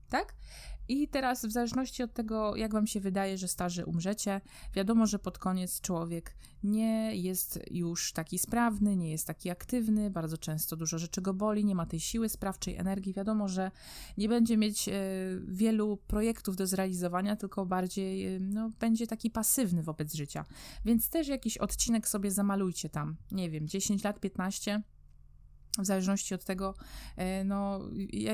tak? 0.09 0.33
I 0.89 1.07
teraz, 1.07 1.45
w 1.45 1.51
zależności 1.51 2.03
od 2.03 2.13
tego, 2.13 2.55
jak 2.55 2.73
Wam 2.73 2.87
się 2.87 2.99
wydaje, 2.99 3.37
że 3.37 3.47
starzy 3.47 3.85
umrzecie, 3.85 4.41
wiadomo, 4.73 5.05
że 5.05 5.19
pod 5.19 5.39
koniec 5.39 5.81
człowiek 5.81 6.35
nie 6.63 7.15
jest 7.15 7.59
już 7.71 8.13
taki 8.13 8.39
sprawny, 8.39 8.95
nie 8.95 9.11
jest 9.11 9.27
taki 9.27 9.49
aktywny, 9.49 10.09
bardzo 10.09 10.37
często 10.37 10.75
dużo 10.75 10.97
rzeczy 10.97 11.21
go 11.21 11.33
boli, 11.33 11.65
nie 11.65 11.75
ma 11.75 11.85
tej 11.85 11.99
siły 11.99 12.29
sprawczej, 12.29 12.75
energii. 12.75 13.13
Wiadomo, 13.13 13.47
że 13.47 13.71
nie 14.17 14.29
będzie 14.29 14.57
mieć 14.57 14.89
e, 14.89 14.93
wielu 15.47 15.97
projektów 15.97 16.55
do 16.55 16.67
zrealizowania, 16.67 17.35
tylko 17.35 17.65
bardziej 17.65 18.35
e, 18.35 18.39
no, 18.39 18.71
będzie 18.79 19.07
taki 19.07 19.31
pasywny 19.31 19.83
wobec 19.83 20.13
życia. 20.13 20.45
Więc 20.85 21.09
też 21.09 21.27
jakiś 21.27 21.57
odcinek 21.57 22.07
sobie 22.07 22.31
zamalujcie 22.31 22.89
tam, 22.89 23.15
nie 23.31 23.49
wiem, 23.49 23.67
10 23.67 24.03
lat, 24.03 24.19
15 24.19 24.81
w 25.79 25.85
zależności 25.85 26.33
od 26.35 26.43
tego, 26.43 26.75
e, 27.15 27.43
no, 27.43 27.79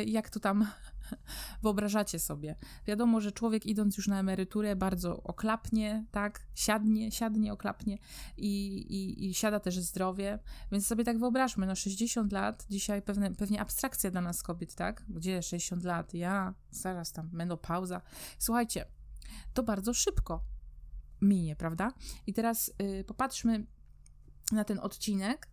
jak 0.05 0.29
to 0.29 0.39
tam 0.39 0.67
wyobrażacie 1.63 2.19
sobie. 2.19 2.55
Wiadomo, 2.87 3.21
że 3.21 3.31
człowiek 3.31 3.65
idąc 3.65 3.97
już 3.97 4.07
na 4.07 4.19
emeryturę 4.19 4.75
bardzo 4.75 5.23
oklapnie, 5.23 6.05
tak, 6.11 6.45
siadnie, 6.55 7.11
siadnie, 7.11 7.53
oklapnie 7.53 7.97
i, 8.37 8.77
i, 8.77 9.29
i 9.29 9.33
siada 9.33 9.59
też 9.59 9.79
zdrowie, 9.79 10.39
więc 10.71 10.87
sobie 10.87 11.03
tak 11.03 11.19
wyobraźmy, 11.19 11.65
no 11.65 11.75
60 11.75 12.31
lat, 12.31 12.65
dzisiaj 12.69 13.01
pewne, 13.01 13.35
pewnie 13.35 13.61
abstrakcja 13.61 14.11
dla 14.11 14.21
nas 14.21 14.43
kobiet, 14.43 14.75
tak, 14.75 15.03
gdzie 15.09 15.43
60 15.43 15.83
lat, 15.83 16.13
ja, 16.13 16.53
zaraz 16.71 17.11
tam, 17.11 17.29
menopauza. 17.33 18.01
Słuchajcie, 18.39 18.85
to 19.53 19.63
bardzo 19.63 19.93
szybko 19.93 20.43
minie, 21.21 21.55
prawda? 21.55 21.93
I 22.27 22.33
teraz 22.33 22.71
y, 22.81 23.03
popatrzmy 23.03 23.65
na 24.51 24.63
ten 24.63 24.79
odcinek, 24.79 25.49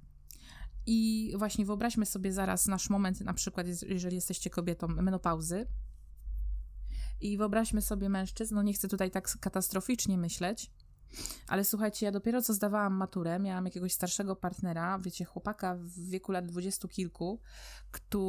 i 0.87 1.33
właśnie 1.37 1.67
wyobraźmy 1.67 2.07
sobie 2.07 2.33
zaraz 2.33 2.67
nasz 2.67 2.91
moment, 2.91 3.21
na 3.21 3.35
przykład, 3.35 3.67
jeżeli 3.87 4.15
jesteście 4.15 4.51
kobietą 4.51 4.89
menopauzy. 4.89 5.67
I 7.21 7.37
wyobraźmy 7.37 7.83
sobie 7.83 8.09
mężczyzn, 8.09 8.55
no 8.55 8.63
nie 8.63 8.73
chcę 8.73 8.89
tutaj 8.89 9.11
tak 9.11 9.39
katastroficznie 9.41 10.19
myśleć, 10.19 10.71
ale 11.49 11.65
słuchajcie, 11.65 12.07
ja 12.07 12.13
dopiero 12.13 12.43
co 12.43 12.55
zdawałam 12.55 12.95
maturę, 12.95 13.39
miałam 13.39 13.65
jakiegoś 13.65 13.93
starszego 13.93 14.37
partnera, 14.37 14.99
wiecie, 14.99 15.25
chłopaka 15.25 15.77
w 15.77 16.11
wieku 16.11 16.33
lat 16.33 16.47
dwudziestu 16.47 16.89
kilku, 16.89 17.41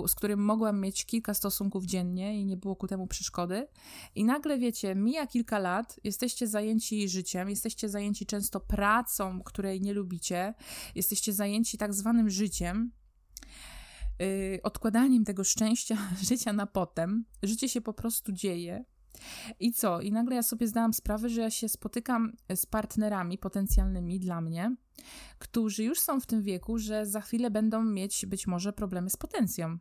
z 0.08 0.16
którym 0.16 0.40
mogłam 0.40 0.82
mieć 0.82 1.06
kilka 1.06 1.34
stosunków 1.34 1.86
dziennie 1.86 2.40
i 2.42 2.46
nie 2.46 2.58
było 2.58 2.76
ku 2.76 2.88
temu 2.88 3.08
przeszkody. 3.08 3.68
I 4.16 4.26
nagle, 4.26 4.58
wiecie, 4.58 4.96
mija 4.96 5.28
kilka 5.28 5.60
lat, 5.60 6.00
jesteście 6.04 6.48
zajęci 6.48 7.10
życiem, 7.10 7.50
jesteście 7.50 7.90
zajęci 7.90 8.26
często 8.26 8.60
pracą, 8.60 9.42
której 9.44 9.82
nie 9.82 9.94
lubicie, 9.94 10.54
jesteście 10.96 11.34
zajęci 11.34 11.78
tak 11.78 11.94
zwanym 11.94 12.30
życiem, 12.30 12.92
Yy, 14.20 14.60
odkładaniem 14.64 15.26
tego 15.26 15.44
szczęścia 15.44 15.98
życia 16.30 16.54
na 16.54 16.68
potem. 16.68 17.26
Życie 17.44 17.70
się 17.70 17.82
po 17.82 17.94
prostu 17.94 18.32
dzieje. 18.32 18.86
I 19.60 19.74
co? 19.74 20.02
I 20.02 20.12
nagle 20.12 20.36
ja 20.36 20.44
sobie 20.44 20.68
zdałam 20.68 20.94
sprawę, 20.94 21.30
że 21.30 21.42
ja 21.42 21.50
się 21.50 21.70
spotykam 21.70 22.34
z 22.56 22.66
partnerami 22.66 23.38
potencjalnymi 23.38 24.20
dla 24.20 24.42
mnie, 24.42 24.76
którzy 25.40 25.84
już 25.84 26.00
są 26.00 26.20
w 26.20 26.26
tym 26.26 26.44
wieku, 26.44 26.78
że 26.78 27.06
za 27.06 27.22
chwilę 27.22 27.52
będą 27.52 27.84
mieć 27.84 28.26
być 28.26 28.48
może 28.48 28.74
problemy 28.74 29.10
z 29.10 29.18
potencją. 29.18 29.78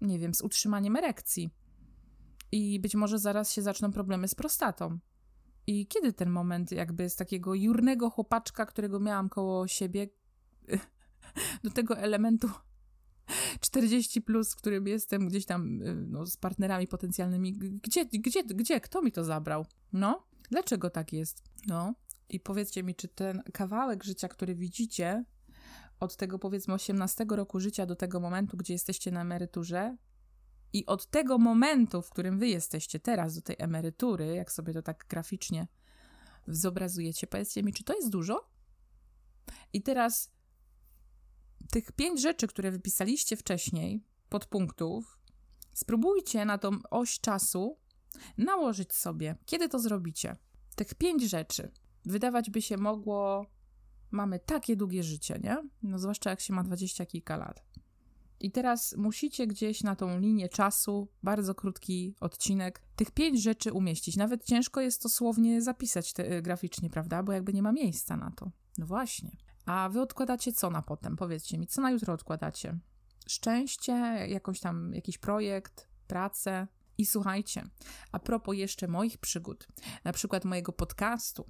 Nie 0.00 0.18
wiem, 0.18 0.34
z 0.34 0.42
utrzymaniem 0.42 0.96
erekcji. 0.96 1.50
I 2.52 2.80
być 2.80 2.94
może 2.94 3.18
zaraz 3.18 3.52
się 3.52 3.62
zaczną 3.62 3.92
problemy 3.92 4.28
z 4.28 4.34
prostatą. 4.34 4.98
I 5.66 5.86
kiedy 5.86 6.12
ten 6.12 6.30
moment, 6.30 6.72
jakby 6.72 7.10
z 7.10 7.16
takiego 7.16 7.54
jurnego 7.54 8.10
chłopaczka, 8.10 8.66
którego 8.66 9.00
miałam 9.00 9.28
koło 9.28 9.68
siebie, 9.68 10.08
do 11.64 11.70
tego 11.70 11.98
elementu 11.98 12.50
40 13.62 14.22
plus, 14.22 14.52
w 14.52 14.56
którym 14.56 14.86
jestem 14.86 15.28
gdzieś 15.28 15.46
tam 15.46 15.82
y, 15.82 15.94
no, 15.94 16.26
z 16.26 16.36
partnerami 16.36 16.86
potencjalnymi. 16.88 17.52
Gdzie, 17.52 18.06
gdzie, 18.06 18.44
gdzie? 18.44 18.80
Kto 18.80 19.02
mi 19.02 19.12
to 19.12 19.24
zabrał? 19.24 19.66
No, 19.92 20.26
dlaczego 20.50 20.90
tak 20.90 21.12
jest? 21.12 21.42
No, 21.66 21.94
i 22.28 22.40
powiedzcie 22.40 22.82
mi, 22.82 22.94
czy 22.94 23.08
ten 23.08 23.42
kawałek 23.52 24.04
życia, 24.04 24.28
który 24.28 24.54
widzicie, 24.54 25.24
od 26.00 26.16
tego 26.16 26.38
powiedzmy 26.38 26.74
18 26.74 27.26
roku 27.30 27.60
życia 27.60 27.86
do 27.86 27.96
tego 27.96 28.20
momentu, 28.20 28.56
gdzie 28.56 28.72
jesteście 28.72 29.10
na 29.10 29.20
emeryturze, 29.20 29.96
i 30.72 30.86
od 30.86 31.06
tego 31.06 31.38
momentu, 31.38 32.02
w 32.02 32.10
którym 32.10 32.38
wy 32.38 32.48
jesteście 32.48 33.00
teraz, 33.00 33.34
do 33.34 33.42
tej 33.42 33.56
emerytury, 33.58 34.26
jak 34.26 34.52
sobie 34.52 34.72
to 34.72 34.82
tak 34.82 35.04
graficznie 35.08 35.66
zobrazujecie, 36.48 37.26
powiedzcie 37.26 37.62
mi, 37.62 37.72
czy 37.72 37.84
to 37.84 37.94
jest 37.94 38.10
dużo? 38.10 38.50
I 39.72 39.82
teraz 39.82 40.32
tych 41.72 41.92
pięć 41.92 42.20
rzeczy, 42.20 42.46
które 42.46 42.70
wypisaliście 42.70 43.36
wcześniej, 43.36 44.04
podpunktów, 44.28 45.18
spróbujcie 45.72 46.44
na 46.44 46.58
tą 46.58 46.70
oś 46.90 47.20
czasu 47.20 47.78
nałożyć 48.38 48.92
sobie, 48.92 49.36
kiedy 49.46 49.68
to 49.68 49.78
zrobicie. 49.78 50.36
Tych 50.76 50.94
pięć 50.94 51.22
rzeczy. 51.22 51.70
Wydawać 52.04 52.50
by 52.50 52.62
się 52.62 52.76
mogło, 52.76 53.46
mamy 54.10 54.38
takie 54.38 54.76
długie 54.76 55.02
życie, 55.02 55.40
nie? 55.44 55.56
No 55.82 55.98
zwłaszcza 55.98 56.30
jak 56.30 56.40
się 56.40 56.52
ma 56.54 56.62
dwadzieścia 56.62 57.06
kilka 57.06 57.36
lat. 57.36 57.64
I 58.40 58.50
teraz 58.50 58.96
musicie 58.96 59.46
gdzieś 59.46 59.82
na 59.82 59.96
tą 59.96 60.18
linię 60.18 60.48
czasu, 60.48 61.08
bardzo 61.22 61.54
krótki 61.54 62.14
odcinek, 62.20 62.82
tych 62.96 63.10
pięć 63.10 63.42
rzeczy 63.42 63.72
umieścić. 63.72 64.16
Nawet 64.16 64.44
ciężko 64.44 64.80
jest 64.80 65.02
to 65.02 65.08
słownie 65.08 65.62
zapisać 65.62 66.12
te, 66.12 66.32
y, 66.32 66.42
graficznie, 66.42 66.90
prawda? 66.90 67.22
Bo 67.22 67.32
jakby 67.32 67.52
nie 67.52 67.62
ma 67.62 67.72
miejsca 67.72 68.16
na 68.16 68.30
to. 68.30 68.50
No 68.78 68.86
właśnie. 68.86 69.36
A 69.66 69.88
wy 69.88 70.00
odkładacie 70.00 70.52
co 70.52 70.70
na 70.70 70.82
potem? 70.82 71.16
Powiedzcie 71.16 71.58
mi, 71.58 71.66
co 71.66 71.80
na 71.80 71.90
jutro 71.90 72.14
odkładacie? 72.14 72.78
Szczęście, 73.28 73.92
jakąś 74.28 74.60
tam, 74.60 74.94
jakiś 74.94 75.18
projekt, 75.18 75.88
pracę. 76.06 76.66
I 76.98 77.06
słuchajcie, 77.06 77.64
a 78.12 78.18
propos 78.18 78.56
jeszcze 78.56 78.88
moich 78.88 79.18
przygód, 79.18 79.68
na 80.04 80.12
przykład 80.12 80.44
mojego 80.44 80.72
podcastu, 80.72 81.46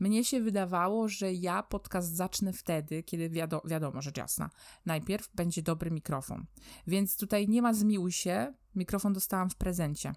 mnie 0.00 0.24
się 0.24 0.40
wydawało, 0.40 1.08
że 1.08 1.32
ja 1.32 1.62
podcast 1.62 2.14
zacznę 2.14 2.52
wtedy, 2.52 3.02
kiedy 3.02 3.30
wiado 3.30 3.62
wiadomo, 3.64 4.02
rzecz 4.02 4.16
jasna. 4.16 4.50
Najpierw 4.86 5.28
będzie 5.34 5.62
dobry 5.62 5.90
mikrofon. 5.90 6.46
Więc 6.86 7.16
tutaj 7.16 7.48
nie 7.48 7.62
ma 7.62 7.74
zmiłuj 7.74 8.12
się, 8.12 8.54
mikrofon 8.74 9.12
dostałam 9.12 9.50
w 9.50 9.56
prezencie. 9.56 10.12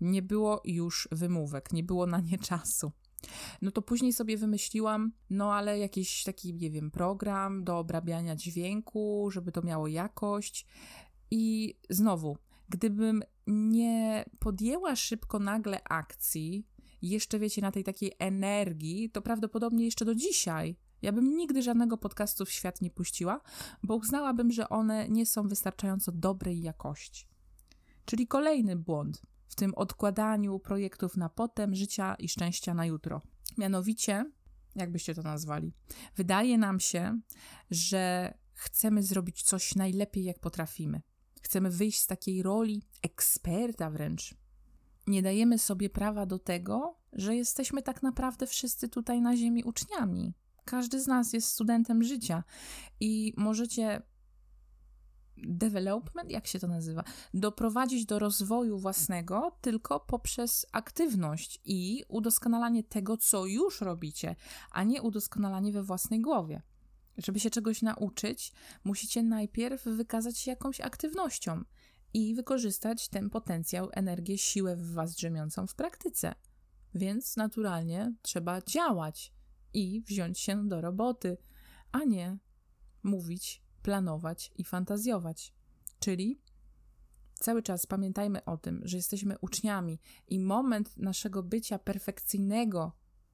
Nie 0.00 0.22
było 0.22 0.62
już 0.64 1.08
wymówek, 1.12 1.72
nie 1.72 1.84
było 1.84 2.06
na 2.06 2.20
nie 2.20 2.38
czasu. 2.38 2.92
No 3.62 3.70
to 3.70 3.82
później 3.82 4.12
sobie 4.12 4.36
wymyśliłam, 4.36 5.12
no 5.30 5.54
ale 5.54 5.78
jakiś 5.78 6.24
taki, 6.24 6.54
nie 6.54 6.70
wiem, 6.70 6.90
program 6.90 7.64
do 7.64 7.78
obrabiania 7.78 8.36
dźwięku, 8.36 9.28
żeby 9.30 9.52
to 9.52 9.62
miało 9.62 9.86
jakość. 9.88 10.66
I 11.30 11.74
znowu, 11.90 12.36
gdybym 12.68 13.22
nie 13.46 14.24
podjęła 14.38 14.96
szybko 14.96 15.38
nagle 15.38 15.82
akcji, 15.84 16.66
jeszcze 17.02 17.38
wiecie, 17.38 17.62
na 17.62 17.72
tej 17.72 17.84
takiej 17.84 18.12
energii, 18.18 19.10
to 19.10 19.22
prawdopodobnie 19.22 19.84
jeszcze 19.84 20.04
do 20.04 20.14
dzisiaj 20.14 20.76
ja 21.04 21.12
bym 21.12 21.36
nigdy 21.36 21.62
żadnego 21.62 21.96
podcastu 21.96 22.44
w 22.44 22.50
świat 22.50 22.80
nie 22.80 22.90
puściła, 22.90 23.40
bo 23.82 23.96
uznałabym, 23.96 24.52
że 24.52 24.68
one 24.68 25.08
nie 25.08 25.26
są 25.26 25.48
wystarczająco 25.48 26.12
dobrej 26.12 26.62
jakości. 26.62 27.26
Czyli 28.04 28.26
kolejny 28.26 28.76
błąd 28.76 29.22
w 29.54 29.56
tym 29.56 29.74
odkładaniu 29.74 30.58
projektów 30.58 31.16
na 31.16 31.28
potem, 31.28 31.74
życia 31.74 32.14
i 32.14 32.28
szczęścia 32.28 32.74
na 32.74 32.86
jutro. 32.86 33.22
Mianowicie, 33.58 34.30
jakbyście 34.76 35.14
to 35.14 35.22
nazwali, 35.22 35.72
wydaje 36.16 36.58
nam 36.58 36.80
się, 36.80 37.20
że 37.70 38.34
chcemy 38.52 39.02
zrobić 39.02 39.42
coś 39.42 39.74
najlepiej, 39.74 40.24
jak 40.24 40.38
potrafimy. 40.38 41.02
Chcemy 41.42 41.70
wyjść 41.70 42.00
z 42.00 42.06
takiej 42.06 42.42
roli 42.42 42.82
eksperta 43.02 43.90
wręcz. 43.90 44.34
Nie 45.06 45.22
dajemy 45.22 45.58
sobie 45.58 45.90
prawa 45.90 46.26
do 46.26 46.38
tego, 46.38 46.98
że 47.12 47.36
jesteśmy 47.36 47.82
tak 47.82 48.02
naprawdę 48.02 48.46
wszyscy 48.46 48.88
tutaj 48.88 49.20
na 49.20 49.36
Ziemi 49.36 49.64
uczniami. 49.64 50.34
Każdy 50.64 51.00
z 51.00 51.06
nas 51.06 51.32
jest 51.32 51.48
studentem 51.48 52.02
życia 52.02 52.44
i 53.00 53.32
możecie 53.36 54.02
development, 55.46 56.30
jak 56.30 56.46
się 56.46 56.58
to 56.58 56.68
nazywa, 56.68 57.04
doprowadzić 57.34 58.06
do 58.06 58.18
rozwoju 58.18 58.78
własnego 58.78 59.56
tylko 59.60 60.00
poprzez 60.00 60.66
aktywność 60.72 61.60
i 61.64 62.04
udoskonalanie 62.08 62.82
tego, 62.82 63.16
co 63.16 63.46
już 63.46 63.80
robicie, 63.80 64.36
a 64.70 64.84
nie 64.84 65.02
udoskonalanie 65.02 65.72
we 65.72 65.82
własnej 65.82 66.20
głowie. 66.20 66.62
Żeby 67.18 67.40
się 67.40 67.50
czegoś 67.50 67.82
nauczyć, 67.82 68.52
musicie 68.84 69.22
najpierw 69.22 69.84
wykazać 69.84 70.38
się 70.38 70.50
jakąś 70.50 70.80
aktywnością 70.80 71.64
i 72.14 72.34
wykorzystać 72.34 73.08
ten 73.08 73.30
potencjał, 73.30 73.88
energię, 73.92 74.38
siłę 74.38 74.76
w 74.76 74.92
Was 74.92 75.14
drzemiącą 75.14 75.66
w 75.66 75.74
praktyce. 75.74 76.34
Więc 76.94 77.36
naturalnie 77.36 78.12
trzeba 78.22 78.62
działać 78.62 79.32
i 79.72 80.02
wziąć 80.06 80.40
się 80.40 80.68
do 80.68 80.80
roboty, 80.80 81.36
a 81.92 82.04
nie 82.04 82.38
mówić 83.02 83.63
planować 83.84 84.52
i 84.56 84.64
fantazjować. 84.64 85.54
Czyli 85.98 86.40
cały 87.34 87.62
czas 87.62 87.86
pamiętajmy 87.86 88.44
o 88.44 88.56
tym, 88.56 88.80
że 88.84 88.96
jesteśmy 88.96 89.38
uczniami 89.40 90.00
i 90.28 90.40
moment 90.40 90.96
naszego 90.96 91.42
bycia 91.42 91.78
perfekcyjnego, 91.78 92.92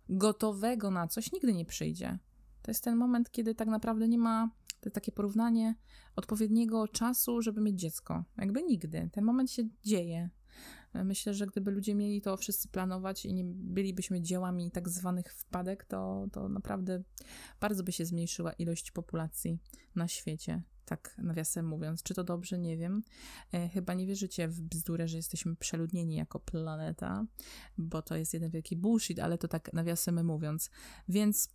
gotowego 0.08 0.90
na 0.90 1.08
coś 1.08 1.32
nigdy 1.32 1.52
nie 1.52 1.64
przyjdzie. 1.64 2.18
To 2.62 2.70
jest 2.70 2.84
ten 2.84 2.96
moment, 2.96 3.30
kiedy 3.30 3.54
tak 3.54 3.68
naprawdę 3.68 4.08
nie 4.08 4.18
ma, 4.18 4.50
to 4.80 4.90
takie 4.90 5.12
porównanie 5.12 5.74
odpowiedniego 6.16 6.88
czasu, 6.88 7.42
żeby 7.42 7.60
mieć 7.60 7.80
dziecko. 7.80 8.24
Jakby 8.38 8.62
nigdy. 8.62 9.10
Ten 9.12 9.24
moment 9.24 9.50
się 9.50 9.62
dzieje. 9.82 10.30
Myślę, 10.94 11.34
że 11.34 11.46
gdyby 11.46 11.70
ludzie 11.70 11.94
mieli 11.94 12.20
to 12.20 12.36
wszyscy 12.36 12.68
planować 12.68 13.26
i 13.26 13.34
nie 13.34 13.44
bylibyśmy 13.44 14.20
dziełami 14.20 14.70
tak 14.70 14.88
zwanych 14.88 15.32
wpadek, 15.32 15.84
to, 15.84 16.26
to 16.32 16.48
naprawdę 16.48 17.02
bardzo 17.60 17.84
by 17.84 17.92
się 17.92 18.04
zmniejszyła 18.04 18.52
ilość 18.52 18.90
populacji 18.90 19.58
na 19.94 20.08
świecie. 20.08 20.62
Tak 20.84 21.14
nawiasem 21.18 21.66
mówiąc, 21.66 22.02
czy 22.02 22.14
to 22.14 22.24
dobrze, 22.24 22.58
nie 22.58 22.76
wiem. 22.76 23.02
E, 23.52 23.68
chyba 23.68 23.94
nie 23.94 24.06
wierzycie 24.06 24.48
w 24.48 24.60
bzdurę, 24.60 25.08
że 25.08 25.16
jesteśmy 25.16 25.56
przeludnieni 25.56 26.14
jako 26.14 26.40
planeta, 26.40 27.26
bo 27.78 28.02
to 28.02 28.16
jest 28.16 28.34
jeden 28.34 28.50
wielki 28.50 28.76
bullshit, 28.76 29.18
ale 29.18 29.38
to 29.38 29.48
tak 29.48 29.72
nawiasem 29.72 30.26
mówiąc. 30.26 30.70
Więc 31.08 31.48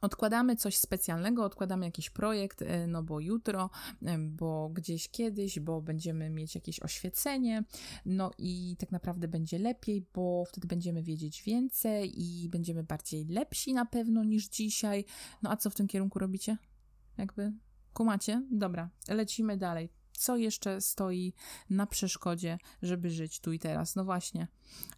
Odkładamy 0.00 0.56
coś 0.56 0.76
specjalnego, 0.76 1.44
odkładamy 1.44 1.86
jakiś 1.86 2.10
projekt, 2.10 2.62
e, 2.62 2.86
no 2.86 3.02
bo 3.02 3.20
jutro, 3.20 3.70
e, 4.02 4.18
bo 4.18 4.68
gdzieś 4.68 5.08
kiedyś, 5.08 5.60
bo 5.60 5.82
będziemy 5.82 6.30
mieć 6.30 6.54
jakieś 6.54 6.80
oświecenie, 6.80 7.64
no 8.06 8.30
i 8.38 8.76
tak 8.78 8.92
naprawdę 8.92 9.28
będzie 9.28 9.58
lepiej, 9.58 10.06
bo 10.14 10.44
wtedy 10.44 10.68
będziemy 10.68 11.02
wiedzieć 11.02 11.42
więcej 11.42 12.22
i 12.22 12.48
będziemy 12.48 12.82
bardziej 12.82 13.24
lepsi 13.24 13.74
na 13.74 13.86
pewno 13.86 14.24
niż 14.24 14.48
dzisiaj. 14.48 15.04
No 15.42 15.50
a 15.50 15.56
co 15.56 15.70
w 15.70 15.74
tym 15.74 15.86
kierunku 15.86 16.18
robicie? 16.18 16.56
Jakby 17.18 17.52
kumacie? 17.92 18.42
Dobra, 18.50 18.90
lecimy 19.08 19.56
dalej. 19.56 19.92
Co 20.12 20.36
jeszcze 20.36 20.80
stoi 20.80 21.34
na 21.70 21.86
przeszkodzie, 21.86 22.58
żeby 22.82 23.10
żyć 23.10 23.40
tu 23.40 23.52
i 23.52 23.58
teraz? 23.58 23.96
No 23.96 24.04
właśnie, 24.04 24.48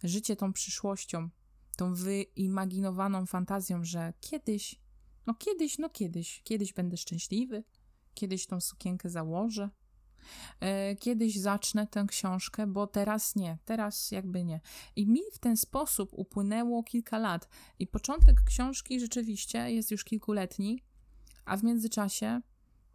życie 0.03 0.35
tą 0.35 0.53
przyszłością, 0.53 1.29
tą 1.77 1.93
wyimaginowaną 1.93 3.25
fantazją, 3.25 3.83
że 3.83 4.13
kiedyś 4.21 4.82
no 5.27 5.33
kiedyś, 5.33 5.77
no 5.77 5.89
kiedyś, 5.89 6.41
kiedyś 6.43 6.73
będę 6.73 6.97
szczęśliwy, 6.97 7.63
kiedyś 8.13 8.47
tą 8.47 8.61
sukienkę 8.61 9.09
założę, 9.09 9.69
e, 10.59 10.95
kiedyś 10.95 11.39
zacznę 11.39 11.87
tę 11.87 12.05
książkę, 12.07 12.67
bo 12.67 12.87
teraz 12.87 13.35
nie, 13.35 13.57
teraz 13.65 14.11
jakby 14.11 14.43
nie. 14.43 14.61
I 14.95 15.07
mi 15.07 15.21
w 15.33 15.39
ten 15.39 15.57
sposób 15.57 16.09
upłynęło 16.13 16.83
kilka 16.83 17.17
lat. 17.19 17.49
I 17.79 17.87
początek 17.87 18.35
książki 18.45 18.99
rzeczywiście 18.99 19.71
jest 19.71 19.91
już 19.91 20.03
kilkuletni, 20.03 20.83
a 21.45 21.57
w 21.57 21.63
międzyczasie 21.63 22.41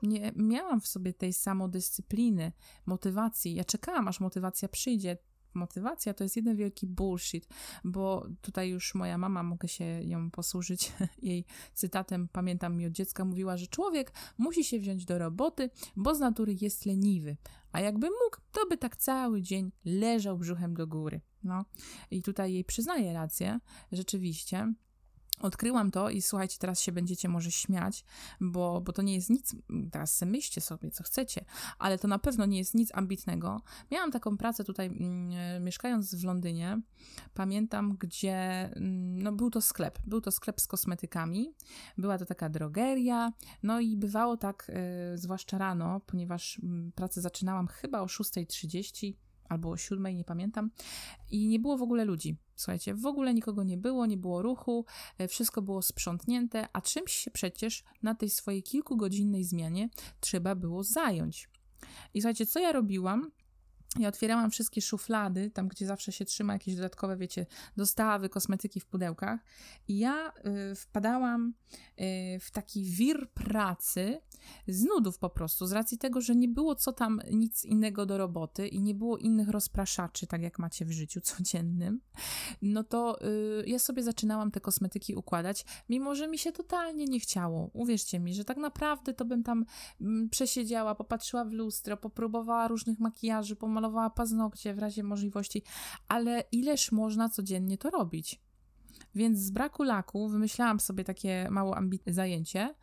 nie 0.02 0.32
miałam 0.36 0.80
w 0.80 0.86
sobie 0.86 1.12
tej 1.12 1.32
samodyscypliny, 1.32 2.52
motywacji. 2.86 3.54
Ja 3.54 3.64
czekałam, 3.64 4.08
aż 4.08 4.20
motywacja 4.20 4.68
przyjdzie 4.68 5.18
motywacja 5.54 6.14
to 6.14 6.24
jest 6.24 6.36
jeden 6.36 6.56
wielki 6.56 6.86
bullshit, 6.86 7.48
bo 7.84 8.26
tutaj 8.40 8.70
już 8.70 8.94
moja 8.94 9.18
mama, 9.18 9.42
mogę 9.42 9.68
się 9.68 9.84
ją 9.84 10.30
posłużyć 10.30 10.92
jej 11.22 11.44
cytatem, 11.74 12.28
pamiętam 12.32 12.76
mi 12.76 12.86
od 12.86 12.92
dziecka, 12.92 13.24
mówiła, 13.24 13.56
że 13.56 13.66
człowiek 13.66 14.12
musi 14.38 14.64
się 14.64 14.78
wziąć 14.78 15.04
do 15.04 15.18
roboty, 15.18 15.70
bo 15.96 16.14
z 16.14 16.20
natury 16.20 16.56
jest 16.60 16.86
leniwy, 16.86 17.36
a 17.72 17.80
jakby 17.80 18.06
mógł, 18.06 18.36
to 18.52 18.66
by 18.66 18.76
tak 18.76 18.96
cały 18.96 19.42
dzień 19.42 19.72
leżał 19.84 20.38
brzuchem 20.38 20.74
do 20.74 20.86
góry. 20.86 21.20
No 21.42 21.64
i 22.10 22.22
tutaj 22.22 22.52
jej 22.52 22.64
przyznaję 22.64 23.12
rację, 23.12 23.60
rzeczywiście, 23.92 24.74
Odkryłam 25.40 25.90
to 25.90 26.10
i 26.10 26.22
słuchajcie, 26.22 26.56
teraz 26.58 26.80
się 26.80 26.92
będziecie 26.92 27.28
może 27.28 27.50
śmiać, 27.50 28.04
bo, 28.40 28.80
bo 28.80 28.92
to 28.92 29.02
nie 29.02 29.14
jest 29.14 29.30
nic, 29.30 29.56
teraz 29.90 30.22
myślcie 30.26 30.60
sobie, 30.60 30.90
co 30.90 31.04
chcecie, 31.04 31.44
ale 31.78 31.98
to 31.98 32.08
na 32.08 32.18
pewno 32.18 32.46
nie 32.46 32.58
jest 32.58 32.74
nic 32.74 32.94
ambitnego. 32.94 33.62
Miałam 33.90 34.10
taką 34.10 34.36
pracę 34.36 34.64
tutaj, 34.64 34.86
mm, 34.86 35.64
mieszkając 35.64 36.14
w 36.14 36.24
Londynie, 36.24 36.80
pamiętam, 37.34 37.96
gdzie, 37.96 38.36
mm, 38.76 39.22
no 39.22 39.32
był 39.32 39.50
to 39.50 39.60
sklep, 39.60 39.98
był 40.06 40.20
to 40.20 40.30
sklep 40.30 40.60
z 40.60 40.66
kosmetykami, 40.66 41.54
była 41.98 42.18
to 42.18 42.26
taka 42.26 42.48
drogeria, 42.48 43.32
no 43.62 43.80
i 43.80 43.96
bywało 43.96 44.36
tak, 44.36 44.70
y, 45.14 45.18
zwłaszcza 45.18 45.58
rano, 45.58 46.00
ponieważ 46.06 46.60
mm, 46.62 46.92
pracę 46.92 47.20
zaczynałam 47.20 47.66
chyba 47.66 48.00
o 48.00 48.06
6.30, 48.06 49.14
albo 49.48 49.70
o 49.70 49.76
siódmej, 49.76 50.14
nie 50.14 50.24
pamiętam, 50.24 50.70
i 51.30 51.48
nie 51.48 51.58
było 51.58 51.78
w 51.78 51.82
ogóle 51.82 52.04
ludzi. 52.04 52.36
Słuchajcie, 52.56 52.94
w 52.94 53.06
ogóle 53.06 53.34
nikogo 53.34 53.62
nie 53.62 53.76
było, 53.76 54.06
nie 54.06 54.16
było 54.16 54.42
ruchu, 54.42 54.84
e, 55.18 55.28
wszystko 55.28 55.62
było 55.62 55.82
sprzątnięte, 55.82 56.68
a 56.72 56.80
czymś 56.80 57.12
się 57.12 57.30
przecież 57.30 57.84
na 58.02 58.14
tej 58.14 58.30
swojej 58.30 58.62
kilkugodzinnej 58.62 59.44
zmianie 59.44 59.88
trzeba 60.20 60.54
było 60.54 60.84
zająć. 60.84 61.48
I 62.14 62.20
słuchajcie, 62.20 62.46
co 62.46 62.60
ja 62.60 62.72
robiłam? 62.72 63.30
Ja 63.98 64.08
otwierałam 64.08 64.50
wszystkie 64.50 64.82
szuflady, 64.82 65.50
tam 65.50 65.68
gdzie 65.68 65.86
zawsze 65.86 66.12
się 66.12 66.24
trzyma 66.24 66.52
jakieś 66.52 66.74
dodatkowe, 66.74 67.16
wiecie, 67.16 67.46
dostawy, 67.76 68.28
kosmetyki 68.28 68.80
w 68.80 68.86
pudełkach. 68.86 69.40
I 69.88 69.98
ja 69.98 70.32
y, 70.72 70.74
wpadałam 70.74 71.54
y, 72.00 72.38
w 72.40 72.50
taki 72.50 72.84
wir 72.84 73.30
pracy 73.30 74.20
z 74.68 74.84
nudów 74.84 75.18
po 75.18 75.30
prostu, 75.30 75.66
z 75.66 75.72
racji 75.72 75.98
tego, 75.98 76.20
że 76.20 76.36
nie 76.36 76.48
było 76.48 76.74
co 76.74 76.92
tam 76.92 77.20
nic 77.32 77.64
innego 77.64 78.06
do 78.06 78.18
roboty 78.18 78.68
i 78.68 78.80
nie 78.80 78.94
było 78.94 79.18
innych 79.18 79.48
rozpraszaczy, 79.48 80.26
tak 80.26 80.42
jak 80.42 80.58
macie 80.58 80.84
w 80.84 80.92
życiu 80.92 81.20
codziennym. 81.20 82.00
No 82.62 82.84
to 82.84 83.26
y, 83.26 83.64
ja 83.66 83.78
sobie 83.78 84.02
zaczynałam 84.02 84.50
te 84.50 84.60
kosmetyki 84.60 85.14
układać, 85.14 85.64
mimo 85.88 86.14
że 86.14 86.28
mi 86.28 86.38
się 86.38 86.52
totalnie 86.52 87.04
nie 87.04 87.20
chciało. 87.20 87.70
Uwierzcie 87.72 88.20
mi, 88.20 88.34
że 88.34 88.44
tak 88.44 88.56
naprawdę 88.56 89.14
to 89.14 89.24
bym 89.24 89.42
tam 89.42 89.64
mm, 90.00 90.28
przesiedziała, 90.28 90.94
popatrzyła 90.94 91.44
w 91.44 91.52
lustro, 91.52 91.96
popróbowała 91.96 92.68
różnych 92.68 92.98
makijaży, 92.98 93.56
pomagała 93.56 93.78
malowała 93.78 94.10
paznokcie 94.10 94.74
w 94.74 94.78
razie 94.78 95.02
możliwości, 95.02 95.62
ale 96.08 96.44
ileż 96.52 96.92
można 96.92 97.28
codziennie 97.28 97.78
to 97.78 97.90
robić? 97.90 98.40
Więc 99.18 99.38
z 99.38 99.50
braku 99.50 99.82
laku 99.82 100.28
wymyślałam 100.28 100.80
sobie 100.80 101.04
takie 101.04 101.48
mało 101.50 101.76
ambitne 101.76 102.12
zajęcie 102.12 102.74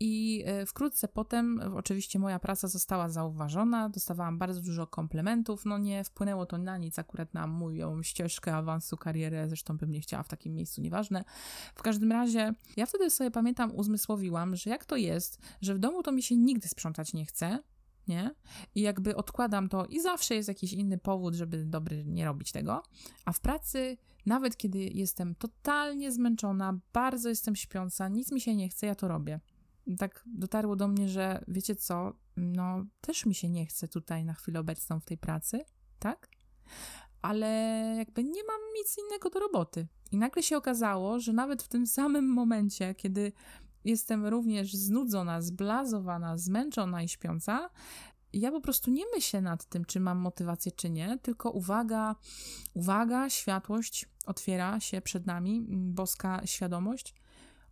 i 0.00 0.44
e, 0.46 0.66
wkrótce 0.66 1.08
potem 1.08 1.60
oczywiście 1.74 2.18
moja 2.18 2.38
praca 2.38 2.68
została 2.68 3.08
zauważona, 3.08 3.88
dostawałam 3.88 4.38
bardzo 4.38 4.60
dużo 4.60 4.86
komplementów, 4.86 5.64
no 5.64 5.78
nie 5.78 6.04
wpłynęło 6.04 6.46
to 6.46 6.58
na 6.58 6.78
nic 6.78 6.98
akurat 6.98 7.34
na 7.34 7.46
moją 7.46 8.02
ścieżkę 8.02 8.56
awansu, 8.56 8.96
karierę, 8.96 9.48
zresztą 9.48 9.76
bym 9.76 9.90
nie 9.90 10.00
chciała 10.00 10.22
w 10.22 10.28
takim 10.28 10.54
miejscu, 10.54 10.80
nieważne. 10.80 11.24
W 11.74 11.82
każdym 11.82 12.12
razie 12.12 12.54
ja 12.76 12.86
wtedy 12.86 13.10
sobie 13.10 13.30
pamiętam, 13.30 13.74
uzmysłowiłam, 13.74 14.56
że 14.56 14.70
jak 14.70 14.84
to 14.84 14.96
jest, 14.96 15.38
że 15.60 15.74
w 15.74 15.78
domu 15.78 16.02
to 16.02 16.12
mi 16.12 16.22
się 16.22 16.36
nigdy 16.36 16.68
sprzątać 16.68 17.12
nie 17.12 17.26
chce, 17.26 17.58
nie? 18.08 18.34
I 18.74 18.80
jakby 18.80 19.16
odkładam 19.16 19.68
to 19.68 19.86
i 19.86 20.00
zawsze 20.00 20.34
jest 20.34 20.48
jakiś 20.48 20.72
inny 20.72 20.98
powód, 20.98 21.34
żeby 21.34 21.64
dobry 21.64 22.04
nie 22.04 22.24
robić 22.24 22.52
tego. 22.52 22.82
A 23.24 23.32
w 23.32 23.40
pracy, 23.40 23.96
nawet 24.26 24.56
kiedy 24.56 24.78
jestem 24.78 25.34
totalnie 25.34 26.12
zmęczona, 26.12 26.78
bardzo 26.92 27.28
jestem 27.28 27.56
śpiąca, 27.56 28.08
nic 28.08 28.32
mi 28.32 28.40
się 28.40 28.56
nie 28.56 28.68
chce, 28.68 28.86
ja 28.86 28.94
to 28.94 29.08
robię. 29.08 29.40
Tak 29.98 30.24
dotarło 30.26 30.76
do 30.76 30.88
mnie, 30.88 31.08
że 31.08 31.44
wiecie 31.48 31.76
co, 31.76 32.12
no 32.36 32.86
też 33.00 33.26
mi 33.26 33.34
się 33.34 33.48
nie 33.48 33.66
chce 33.66 33.88
tutaj 33.88 34.24
na 34.24 34.34
chwilę 34.34 34.60
obecną 34.60 35.00
w 35.00 35.04
tej 35.04 35.18
pracy, 35.18 35.64
tak? 35.98 36.28
Ale 37.22 37.46
jakby 37.98 38.24
nie 38.24 38.44
mam 38.44 38.60
nic 38.78 38.96
innego 38.98 39.30
do 39.30 39.40
roboty. 39.40 39.86
I 40.12 40.16
nagle 40.16 40.42
się 40.42 40.56
okazało, 40.56 41.20
że 41.20 41.32
nawet 41.32 41.62
w 41.62 41.68
tym 41.68 41.86
samym 41.86 42.28
momencie, 42.28 42.94
kiedy 42.94 43.32
jestem 43.84 44.26
również 44.26 44.74
znudzona, 44.74 45.42
zblazowana, 45.42 46.38
zmęczona 46.38 47.02
i 47.02 47.08
śpiąca, 47.08 47.70
ja 48.34 48.50
po 48.50 48.60
prostu 48.60 48.90
nie 48.90 49.04
myślę 49.14 49.40
nad 49.40 49.64
tym, 49.64 49.84
czy 49.84 50.00
mam 50.00 50.18
motywację, 50.18 50.72
czy 50.72 50.90
nie, 50.90 51.18
tylko 51.22 51.50
uwaga, 51.50 52.16
uwaga, 52.74 53.30
światłość 53.30 54.08
otwiera 54.26 54.80
się 54.80 55.00
przed 55.00 55.26
nami, 55.26 55.56
mm, 55.56 55.94
boska 55.94 56.40
świadomość. 56.44 57.14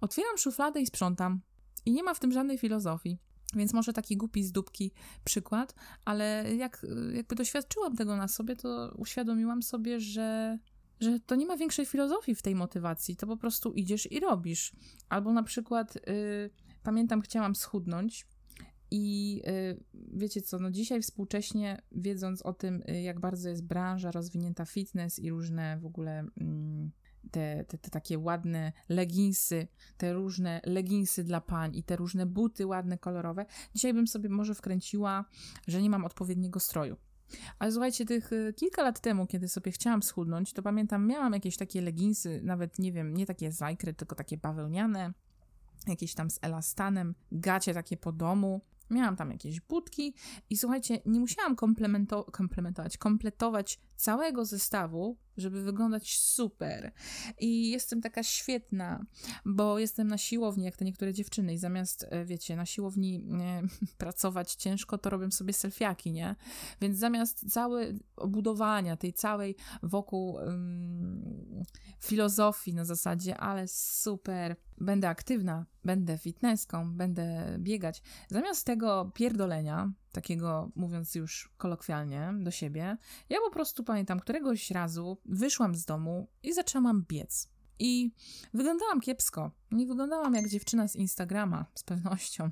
Otwieram 0.01 0.39
szufladę 0.39 0.81
i 0.81 0.87
sprzątam. 0.87 1.41
I 1.87 1.93
nie 1.93 2.03
ma 2.03 2.15
w 2.15 2.21
tym 2.21 2.33
żadnej 2.33 2.59
filozofii. 2.59 3.19
Więc 3.55 3.73
może 3.73 3.93
taki 3.93 4.17
głupi 4.17 4.45
z 4.45 4.53
dupki 4.53 4.93
przykład, 5.25 5.75
ale 6.05 6.55
jak 6.57 6.87
jakby 7.15 7.35
doświadczyłam 7.35 7.97
tego 7.97 8.17
na 8.17 8.29
sobie, 8.29 8.57
to 8.57 8.95
uświadomiłam 8.97 9.63
sobie, 9.63 10.01
że 10.01 10.59
że 11.03 11.21
to 11.21 11.35
nie 11.35 11.47
ma 11.47 11.57
większej 11.57 11.87
filozofii 11.87 12.35
w 12.35 12.43
tej 12.43 12.55
motywacji, 12.55 13.17
to 13.17 13.27
po 13.27 13.37
prostu 13.37 13.73
idziesz 13.73 14.13
i 14.13 14.21
robisz. 14.21 14.73
Albo 15.09 15.33
na 15.33 15.43
przykład, 15.43 15.97
y, 15.97 16.51
pamiętam, 16.83 17.21
chciałam 17.21 17.55
schudnąć 17.55 18.27
i 18.91 19.43
y, 19.47 19.85
wiecie 20.13 20.43
co, 20.43 20.59
no 20.59 20.71
dzisiaj 20.71 21.03
współcześnie, 21.03 21.83
wiedząc 21.93 22.43
o 22.43 22.53
tym, 22.53 22.83
y, 22.89 23.03
jak 23.03 23.21
bardzo 23.21 23.49
jest 23.49 23.67
branża 23.67 24.11
rozwinięta 24.11 24.65
fitness 24.65 25.19
i 25.19 25.31
różne 25.31 25.79
w 25.79 25.87
ogóle 25.87 26.25
mm, 26.41 26.91
te, 27.31 27.65
te, 27.69 27.79
te, 27.79 27.91
takie 27.91 28.19
ładne 28.19 28.73
leginsy, 28.89 29.69
te 29.97 30.13
różne 30.13 30.61
leginsy 30.65 31.25
dla 31.25 31.41
pań 31.41 31.77
i 31.77 31.85
te 31.85 31.97
różne 31.97 32.27
buty 32.27 32.67
ładne, 32.67 32.99
kolorowe, 32.99 33.47
dzisiaj 33.75 33.95
bym 33.95 34.07
sobie 34.07 34.29
może 34.29 34.55
wkręciła, 34.55 35.25
że 35.69 35.83
nie 35.83 35.91
mam 35.91 36.05
odpowiedniego 36.05 36.61
stroju. 36.61 36.97
Ale 37.59 37.73
słuchajcie, 37.73 38.07
tych 38.07 38.33
y, 38.33 38.55
kilka 38.57 38.83
lat 38.83 39.01
temu, 39.01 39.27
kiedy 39.27 39.49
sobie 39.49 39.73
chciałam 39.73 40.03
schudnąć, 40.03 40.53
to 40.53 40.63
pamiętam, 40.63 41.07
miałam 41.07 41.33
jakieś 41.33 41.57
takie 41.57 41.81
leginsy, 41.81 42.41
nawet 42.45 42.79
nie 42.79 42.93
wiem, 42.93 43.15
nie 43.15 43.27
takie 43.27 43.53
zajkry, 43.53 43.95
tylko 43.95 44.15
takie 44.15 44.37
bawełniane, 44.37 45.13
jakieś 45.87 46.15
tam 46.15 46.31
z 46.31 46.39
elastanem, 46.43 47.15
gacie 47.33 47.75
takie 47.75 47.97
po 47.97 48.13
domu. 48.13 48.61
Miałam 48.91 49.17
tam 49.17 49.31
jakieś 49.31 49.61
budki 49.61 50.15
i 50.51 50.57
słuchajcie, 50.57 51.01
nie 51.07 51.21
musiałam 51.21 51.57
komplementować, 52.33 52.99
kompletować 52.99 53.81
całego 53.97 54.45
zestawu, 54.45 55.17
żeby 55.37 55.63
wyglądać 55.63 56.19
super. 56.19 56.93
I 57.41 57.71
jestem 57.71 58.01
taka 58.01 58.23
świetna, 58.23 59.07
bo 59.45 59.79
jestem 59.79 60.09
na 60.09 60.19
siłowni, 60.19 60.65
jak 60.65 60.77
te 60.77 60.85
niektóre 60.85 61.13
dziewczyny, 61.13 61.55
i 61.55 61.59
zamiast, 61.59 62.07
e, 62.11 62.25
wiecie, 62.25 62.57
na 62.57 62.67
siłowni 62.67 63.25
nie, 63.25 63.63
pracować 63.99 64.55
ciężko, 64.55 64.99
to 64.99 65.11
robię 65.11 65.31
sobie 65.31 65.53
selfiaki, 65.53 66.13
nie? 66.13 66.37
Więc 66.81 66.99
zamiast 66.99 67.53
całe 67.53 67.93
obudowania 68.17 68.97
tej 68.97 69.13
całej 69.13 69.57
wokół 69.83 70.33
um, 70.33 71.65
filozofii 72.01 72.75
na 72.75 72.85
zasadzie, 72.85 73.37
ale 73.37 73.69
super, 73.69 74.57
będę 74.79 75.09
aktywna, 75.09 75.67
będę 75.85 76.19
fitnesską, 76.19 76.97
będę 76.97 77.57
biegać, 77.59 78.03
zamiast 78.29 78.67
tego 78.67 79.11
pierdolenia, 79.15 79.93
takiego 80.13 80.71
mówiąc 80.75 81.15
już 81.15 81.53
kolokwialnie 81.57 82.33
do 82.41 82.51
siebie, 82.51 82.97
ja 83.29 83.39
po 83.45 83.51
prostu 83.51 83.85
pamiętam 83.85 84.21
któregoś 84.21 84.71
razu 84.71 85.19
wyszłam 85.25 85.75
z 85.75 85.85
domu 85.85 86.29
i 86.43 86.53
zaczęłam 86.53 87.05
biec. 87.09 87.49
I 87.79 88.13
wyglądałam 88.55 89.01
kiepsko. 89.01 89.51
Nie 89.71 89.87
wyglądałam 89.87 90.35
jak 90.35 90.49
dziewczyna 90.49 90.89
z 90.89 90.97
Instagrama, 90.97 91.67
z 91.75 91.83
pewnością. 91.83 92.51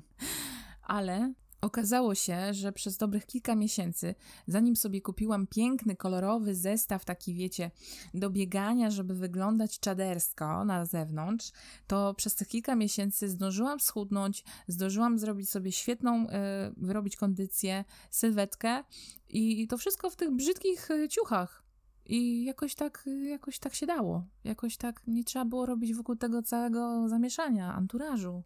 Ale 0.81 1.33
Okazało 1.61 2.15
się, 2.15 2.53
że 2.53 2.71
przez 2.71 2.97
dobrych 2.97 3.25
kilka 3.25 3.55
miesięcy, 3.55 4.15
zanim 4.47 4.75
sobie 4.75 5.01
kupiłam 5.01 5.47
piękny, 5.47 5.95
kolorowy 5.95 6.55
zestaw, 6.55 7.05
taki 7.05 7.33
wiecie, 7.33 7.71
do 8.13 8.29
biegania, 8.29 8.91
żeby 8.91 9.15
wyglądać 9.15 9.79
czadersko 9.79 10.65
na 10.65 10.85
zewnątrz, 10.85 11.51
to 11.87 12.13
przez 12.13 12.35
tych 12.35 12.47
kilka 12.47 12.75
miesięcy 12.75 13.29
zdążyłam 13.29 13.79
schudnąć, 13.79 14.43
zdążyłam 14.67 15.19
zrobić 15.19 15.49
sobie 15.49 15.71
świetną, 15.71 16.21
yy, 16.23 16.29
wyrobić 16.77 17.15
kondycję, 17.15 17.85
sylwetkę 18.11 18.83
i 19.29 19.67
to 19.67 19.77
wszystko 19.77 20.09
w 20.09 20.15
tych 20.15 20.31
brzydkich 20.31 20.91
e, 20.91 21.09
ciuchach. 21.09 21.63
I 22.05 22.43
jakoś 22.43 22.75
tak, 22.75 23.09
jakoś 23.23 23.59
tak 23.59 23.73
się 23.75 23.85
dało. 23.85 24.25
Jakoś 24.43 24.77
tak 24.77 25.01
nie 25.07 25.23
trzeba 25.23 25.45
było 25.45 25.65
robić 25.65 25.93
wokół 25.93 26.15
tego 26.15 26.41
całego 26.41 27.09
zamieszania, 27.09 27.73
anturażu. 27.73 28.43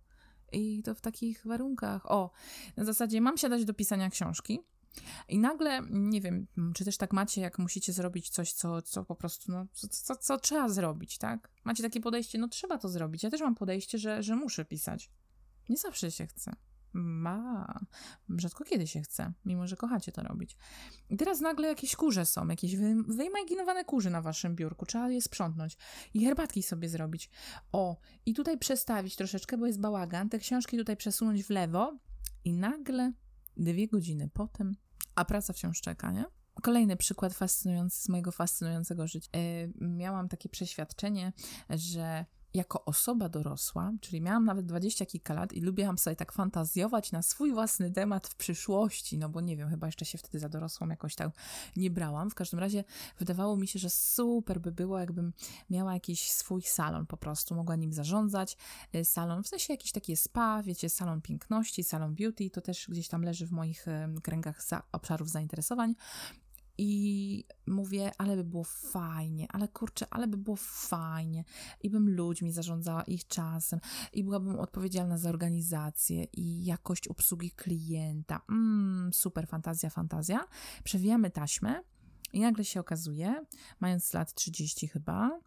I 0.55 0.83
to 0.83 0.95
w 0.95 1.01
takich 1.01 1.45
warunkach. 1.45 2.11
O, 2.11 2.31
na 2.77 2.85
zasadzie 2.85 3.21
mam 3.21 3.37
siadać 3.37 3.65
do 3.65 3.73
pisania 3.73 4.09
książki. 4.09 4.59
I 5.29 5.39
nagle, 5.39 5.81
nie 5.89 6.21
wiem, 6.21 6.47
czy 6.75 6.85
też 6.85 6.97
tak 6.97 7.13
macie, 7.13 7.41
jak 7.41 7.59
musicie 7.59 7.93
zrobić 7.93 8.29
coś, 8.29 8.53
co, 8.53 8.81
co 8.81 9.05
po 9.05 9.15
prostu, 9.15 9.51
no, 9.51 9.67
co, 9.73 9.87
co, 9.87 10.15
co 10.15 10.37
trzeba 10.37 10.69
zrobić, 10.69 11.17
tak? 11.17 11.49
Macie 11.63 11.83
takie 11.83 12.01
podejście, 12.01 12.37
no 12.37 12.47
trzeba 12.47 12.77
to 12.77 12.89
zrobić. 12.89 13.23
Ja 13.23 13.29
też 13.29 13.41
mam 13.41 13.55
podejście, 13.55 13.97
że, 13.97 14.23
że 14.23 14.35
muszę 14.35 14.65
pisać. 14.65 15.11
Nie 15.69 15.77
zawsze 15.77 16.11
się 16.11 16.27
chce. 16.27 16.55
Ma. 16.97 17.79
Rzadko 18.29 18.63
kiedy 18.63 18.87
się 18.87 19.01
chce, 19.01 19.33
mimo 19.45 19.67
że 19.67 19.75
kochacie 19.75 20.11
to 20.11 20.23
robić. 20.23 20.57
I 21.09 21.17
teraz 21.17 21.41
nagle 21.41 21.67
jakieś 21.67 21.95
kurze 21.95 22.25
są, 22.25 22.47
jakieś 22.47 22.75
wy, 22.75 22.95
wyimaginowane 23.07 23.85
kurze 23.85 24.09
na 24.09 24.21
waszym 24.21 24.55
biurku. 24.55 24.85
Trzeba 24.85 25.09
je 25.09 25.21
sprzątnąć 25.21 25.77
i 26.13 26.25
herbatki 26.25 26.63
sobie 26.63 26.89
zrobić. 26.89 27.29
O, 27.71 27.97
i 28.25 28.33
tutaj 28.33 28.57
przestawić 28.57 29.15
troszeczkę, 29.15 29.57
bo 29.57 29.67
jest 29.67 29.79
bałagan. 29.79 30.29
Te 30.29 30.39
książki 30.39 30.77
tutaj 30.77 30.97
przesunąć 30.97 31.43
w 31.43 31.49
lewo 31.49 31.97
i 32.45 32.53
nagle 32.53 33.13
dwie 33.57 33.87
godziny 33.87 34.29
potem, 34.33 34.75
a 35.15 35.25
praca 35.25 35.53
wciąż 35.53 35.81
czeka, 35.81 36.11
nie? 36.11 36.25
Kolejny 36.61 36.97
przykład 36.97 37.33
fascynujący 37.33 38.01
z 38.01 38.09
mojego 38.09 38.31
fascynującego 38.31 39.07
życia. 39.07 39.29
Yy, 39.33 39.73
miałam 39.87 40.29
takie 40.29 40.49
przeświadczenie, 40.49 41.33
że 41.69 42.25
jako 42.55 42.85
osoba 42.85 43.29
dorosła, 43.29 43.91
czyli 44.01 44.21
miałam 44.21 44.45
nawet 44.45 44.65
dwadzieścia 44.65 45.05
kilka 45.05 45.33
lat 45.33 45.53
i 45.53 45.61
lubiłam 45.61 45.97
sobie 45.97 46.15
tak 46.15 46.31
fantazjować 46.31 47.11
na 47.11 47.21
swój 47.21 47.53
własny 47.53 47.91
temat 47.91 48.27
w 48.27 48.35
przyszłości, 48.35 49.17
no 49.17 49.29
bo 49.29 49.41
nie 49.41 49.57
wiem, 49.57 49.69
chyba 49.69 49.87
jeszcze 49.87 50.05
się 50.05 50.17
wtedy 50.17 50.39
za 50.39 50.49
dorosłą 50.49 50.87
jakoś 50.87 51.15
tak 51.15 51.29
nie 51.75 51.91
brałam. 51.91 52.29
W 52.29 52.35
każdym 52.35 52.59
razie 52.59 52.83
wydawało 53.19 53.57
mi 53.57 53.67
się, 53.67 53.79
że 53.79 53.89
super 53.89 54.61
by 54.61 54.71
było, 54.71 54.99
jakbym 54.99 55.33
miała 55.69 55.93
jakiś 55.93 56.31
swój 56.31 56.61
salon 56.61 57.05
po 57.05 57.17
prostu, 57.17 57.55
mogła 57.55 57.75
nim 57.75 57.93
zarządzać. 57.93 58.57
Y, 58.95 59.05
salon, 59.05 59.43
w 59.43 59.47
sensie 59.47 59.73
jakiś 59.73 59.91
taki 59.91 60.17
spa, 60.17 60.63
wiecie, 60.63 60.89
salon 60.89 61.21
piękności, 61.21 61.83
salon 61.83 62.15
beauty, 62.15 62.49
to 62.49 62.61
też 62.61 62.87
gdzieś 62.89 63.07
tam 63.07 63.21
leży 63.21 63.47
w 63.47 63.51
moich 63.51 63.85
kręgach 64.23 64.63
za, 64.63 64.83
obszarów 64.91 65.29
zainteresowań. 65.29 65.95
I 66.77 67.43
mówię, 67.67 68.11
ale 68.17 68.35
by 68.35 68.43
było 68.43 68.63
fajnie, 68.63 69.47
ale 69.49 69.67
kurczę, 69.67 70.07
ale 70.09 70.27
by 70.27 70.37
było 70.37 70.55
fajnie. 70.59 71.43
I 71.81 71.89
bym 71.89 72.09
ludźmi 72.09 72.51
zarządzała 72.51 73.03
ich 73.03 73.27
czasem, 73.27 73.79
i 74.13 74.23
byłabym 74.23 74.59
odpowiedzialna 74.59 75.17
za 75.17 75.29
organizację 75.29 76.23
i 76.23 76.65
jakość 76.65 77.07
obsługi 77.07 77.51
klienta. 77.51 78.41
Mm, 78.49 79.13
super 79.13 79.47
fantazja, 79.47 79.89
fantazja. 79.89 80.47
Przewijamy 80.83 81.31
taśmę. 81.31 81.83
I 82.33 82.39
nagle 82.39 82.65
się 82.65 82.79
okazuje, 82.79 83.45
mając 83.79 84.13
lat 84.13 84.33
30 84.33 84.87
chyba, 84.87 85.39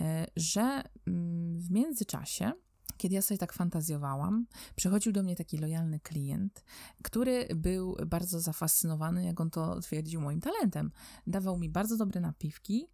e, 0.00 0.26
że 0.36 0.82
mm, 1.06 1.60
w 1.60 1.70
międzyczasie 1.70 2.52
kiedy 2.96 3.14
ja 3.14 3.22
sobie 3.22 3.38
tak 3.38 3.52
fantazjowałam, 3.52 4.46
przychodził 4.76 5.12
do 5.12 5.22
mnie 5.22 5.36
taki 5.36 5.58
lojalny 5.58 6.00
klient, 6.00 6.64
który 7.02 7.48
był 7.54 7.96
bardzo 8.06 8.40
zafascynowany, 8.40 9.24
jak 9.24 9.40
on 9.40 9.50
to 9.50 9.80
twierdził, 9.80 10.20
moim 10.20 10.40
talentem. 10.40 10.90
Dawał 11.26 11.58
mi 11.58 11.68
bardzo 11.68 11.96
dobre 11.96 12.20
napiwki, 12.20 12.88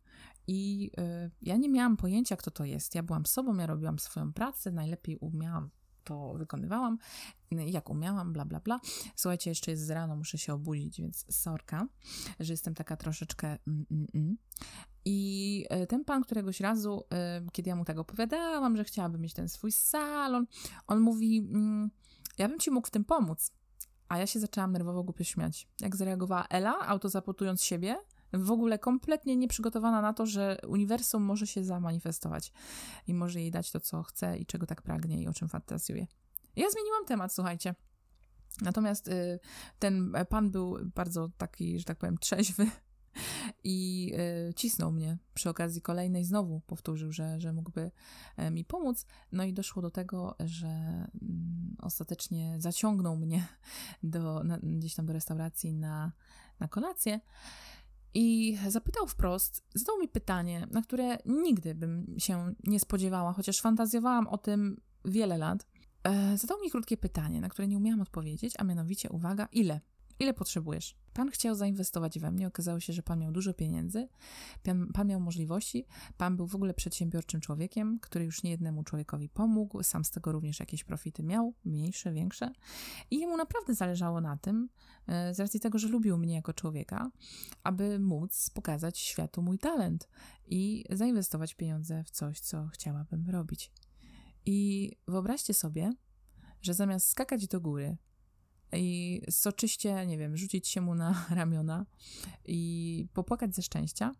i 0.49 0.91
y, 0.99 1.31
ja 1.43 1.57
nie 1.57 1.69
miałam 1.69 1.97
pojęcia, 1.97 2.37
kto 2.37 2.51
to 2.51 2.65
jest. 2.65 2.95
Ja 2.95 3.03
byłam 3.03 3.27
sobą, 3.27 3.57
ja 3.57 3.67
robiłam 3.67 3.99
swoją 3.99 4.33
pracę, 4.33 4.73
najlepiej 4.73 5.17
umiałam 5.17 5.71
to 6.07 6.35
wykonywałam, 6.35 6.99
jak 7.51 7.91
umiałam, 7.91 8.33
bla, 8.33 8.45
bla, 8.45 8.61
bla. 8.61 8.81
Słuchajcie, 9.17 9.51
jeszcze 9.51 9.71
jest 9.71 9.87
z 9.87 9.91
rano, 9.91 10.17
muszę 10.17 10.39
się 10.39 10.55
obudzić, 10.55 11.01
więc 11.01 11.27
sorka, 11.31 11.87
że 12.41 12.53
jestem 12.53 12.75
taka 12.75 12.97
troszeczkę 12.97 13.49
mm, 13.49 13.87
mm, 13.91 14.07
mm. 14.15 14.37
I 15.05 15.67
e, 15.71 15.87
ten 15.87 16.05
pan 16.05 16.23
któregoś 16.23 16.61
razu, 16.61 17.05
e, 17.13 17.43
kiedy 17.53 17.71
ja 17.71 17.77
mu 17.77 17.85
tak 17.85 17.99
opowiadałam, 17.99 18.77
że 18.77 18.85
chciałabym 18.85 19.21
mieć 19.21 19.35
ten 19.35 19.49
swój 19.49 19.73
salon, 19.73 20.47
on 20.87 21.01
mówi, 21.01 21.49
ja 22.39 22.49
bym 22.49 22.59
ci 22.59 22.71
mógł 22.71 22.87
w 22.87 22.91
tym 22.91 23.05
pomóc. 23.05 23.53
A 24.09 24.19
ja 24.19 24.27
się 24.27 24.41
zaczęłam 24.41 24.73
nerwowo 24.73 25.03
głupio 25.03 25.25
śmiać. 25.25 25.69
Jak 25.81 25.97
zareagowała 25.97 26.47
Ela, 26.49 26.79
autozapotując 26.79 27.63
siebie, 27.63 27.97
w 28.33 28.51
ogóle 28.51 28.79
kompletnie 28.79 29.37
nieprzygotowana 29.37 30.03
na 30.03 30.13
to, 30.13 30.27
że 30.27 30.59
uniwersum 30.69 31.23
może 31.23 31.47
się 31.47 31.65
zamanifestować 31.65 32.53
i 33.07 33.15
może 33.15 33.41
jej 33.41 33.51
dać 33.51 33.71
to, 33.71 33.81
co 33.81 34.03
chce 34.03 34.39
i 34.39 34.47
czego 34.47 34.67
tak 34.67 34.83
pragnie 34.83 35.23
i 35.23 35.29
o 35.29 35.33
czym 35.33 35.49
fantazjuje. 35.49 36.07
Ja 36.57 36.71
zmieniłam 36.71 37.05
temat, 37.07 37.33
słuchajcie. 37.33 37.75
Natomiast 38.61 39.09
y, 39.09 39.41
ten 39.79 40.13
pan 40.29 40.51
był 40.51 40.79
bardzo 40.95 41.29
taki, 41.39 41.79
że 41.79 41.85
tak 41.85 41.99
powiem, 41.99 42.19
trzeźwy 42.19 42.67
i 43.65 44.13
y, 44.51 44.55
cisnął 44.55 44.93
mnie 44.93 45.19
przy 45.35 45.51
okazji 45.51 45.83
kolejnej. 45.83 46.25
Znowu 46.25 46.61
powtórzył, 46.61 47.13
że, 47.13 47.41
że 47.41 47.53
mógłby 47.53 47.91
e, 48.37 48.51
mi 48.51 48.65
pomóc. 48.65 49.07
No 49.33 49.45
i 49.45 49.53
doszło 49.53 49.83
do 49.83 49.91
tego, 49.91 50.37
że 50.41 50.69
mm, 50.69 51.77
ostatecznie 51.79 52.57
zaciągnął 52.59 53.17
mnie 53.17 53.47
do, 54.03 54.45
na, 54.45 54.59
gdzieś 54.63 54.95
tam 54.95 55.07
do 55.07 55.13
restauracji 55.13 55.75
na, 55.75 56.13
na 56.61 56.69
kolację. 56.69 57.21
I 58.19 58.59
zapytał 58.69 59.07
wprost, 59.07 59.65
zadał 59.75 59.99
mi 59.99 60.09
pytanie, 60.09 60.67
na 60.71 60.83
które 60.83 61.19
nigdy 61.27 61.75
bym 61.75 62.15
się 62.19 62.55
nie 62.65 62.81
spodziewała, 62.81 63.33
chociaż 63.33 63.61
fantazjowałam 63.61 64.27
o 64.27 64.39
tym 64.39 64.81
wiele 65.05 65.39
lat. 65.39 65.67
E, 66.05 66.39
zadał 66.39 66.61
mi 66.61 66.71
krótkie 66.71 66.97
pytanie, 66.97 67.41
na 67.41 67.49
które 67.49 67.69
nie 67.69 67.77
umiałam 67.77 68.01
odpowiedzieć, 68.01 68.55
a 68.59 68.65
mianowicie, 68.65 69.09
uwaga, 69.11 69.49
ile? 69.53 69.81
Ile 70.19 70.35
potrzebujesz? 70.35 70.97
Pan 71.13 71.31
chciał 71.31 71.55
zainwestować 71.55 72.19
we 72.19 72.31
mnie, 72.31 72.47
okazało 72.47 72.81
się, 72.81 72.93
że 72.93 73.03
pan 73.03 73.19
miał 73.19 73.33
dużo 73.33 73.55
pieniędzy, 73.55 74.09
pan, 74.63 74.93
pan 74.93 75.07
miał 75.07 75.21
możliwości, 75.21 75.87
pan 76.17 76.37
był 76.37 76.47
w 76.47 76.55
ogóle 76.55 76.75
przedsiębiorczym 76.75 77.41
człowiekiem, 77.41 77.99
który 78.03 78.25
już 78.25 78.43
niejednemu 78.43 78.85
człowiekowi 78.85 79.29
pomógł, 79.29 79.83
sam 79.83 80.05
z 80.05 80.11
tego 80.11 80.33
również 80.33 80.61
jakieś 80.61 80.85
profity 80.85 81.23
miał, 81.23 81.55
mniejsze, 81.65 82.13
większe. 82.13 82.53
I 83.11 83.19
jemu 83.19 83.37
naprawdę 83.37 83.75
zależało 83.75 84.21
na 84.21 84.37
tym, 84.37 84.69
e, 85.07 85.35
z 85.35 85.41
racji 85.41 85.61
tego, 85.61 85.79
że 85.79 85.89
lubił 85.89 86.19
mnie 86.19 86.35
jako 86.35 86.53
człowieka, 86.53 87.11
aby 87.63 87.99
móc 87.99 88.51
pokazać 88.51 88.99
światu 88.99 89.43
mój 89.43 89.59
talent 89.59 90.09
i 90.47 90.85
zainwestować 90.91 91.55
pieniądze 91.55 92.05
w 92.05 92.11
coś, 92.11 92.41
co 92.41 92.67
chciałabym 92.67 93.31
robić. 93.31 93.73
I 94.47 94.91
wyobraźcie 95.09 95.55
sobie, 95.55 95.93
że 96.63 96.75
zamiast 96.75 97.09
skakać 97.09 97.49
do 97.49 97.61
góry 97.61 97.97
i 98.73 99.23
soczyście, 99.31 100.07
nie 100.07 100.19
wiem, 100.19 100.37
rzucić 100.37 100.69
się 100.69 100.81
mu 100.81 100.95
na 100.95 101.25
ramiona 101.31 101.87
i 102.45 103.09
popłakać 103.15 103.55
ze 103.55 103.63
szczęścia, 103.63 104.15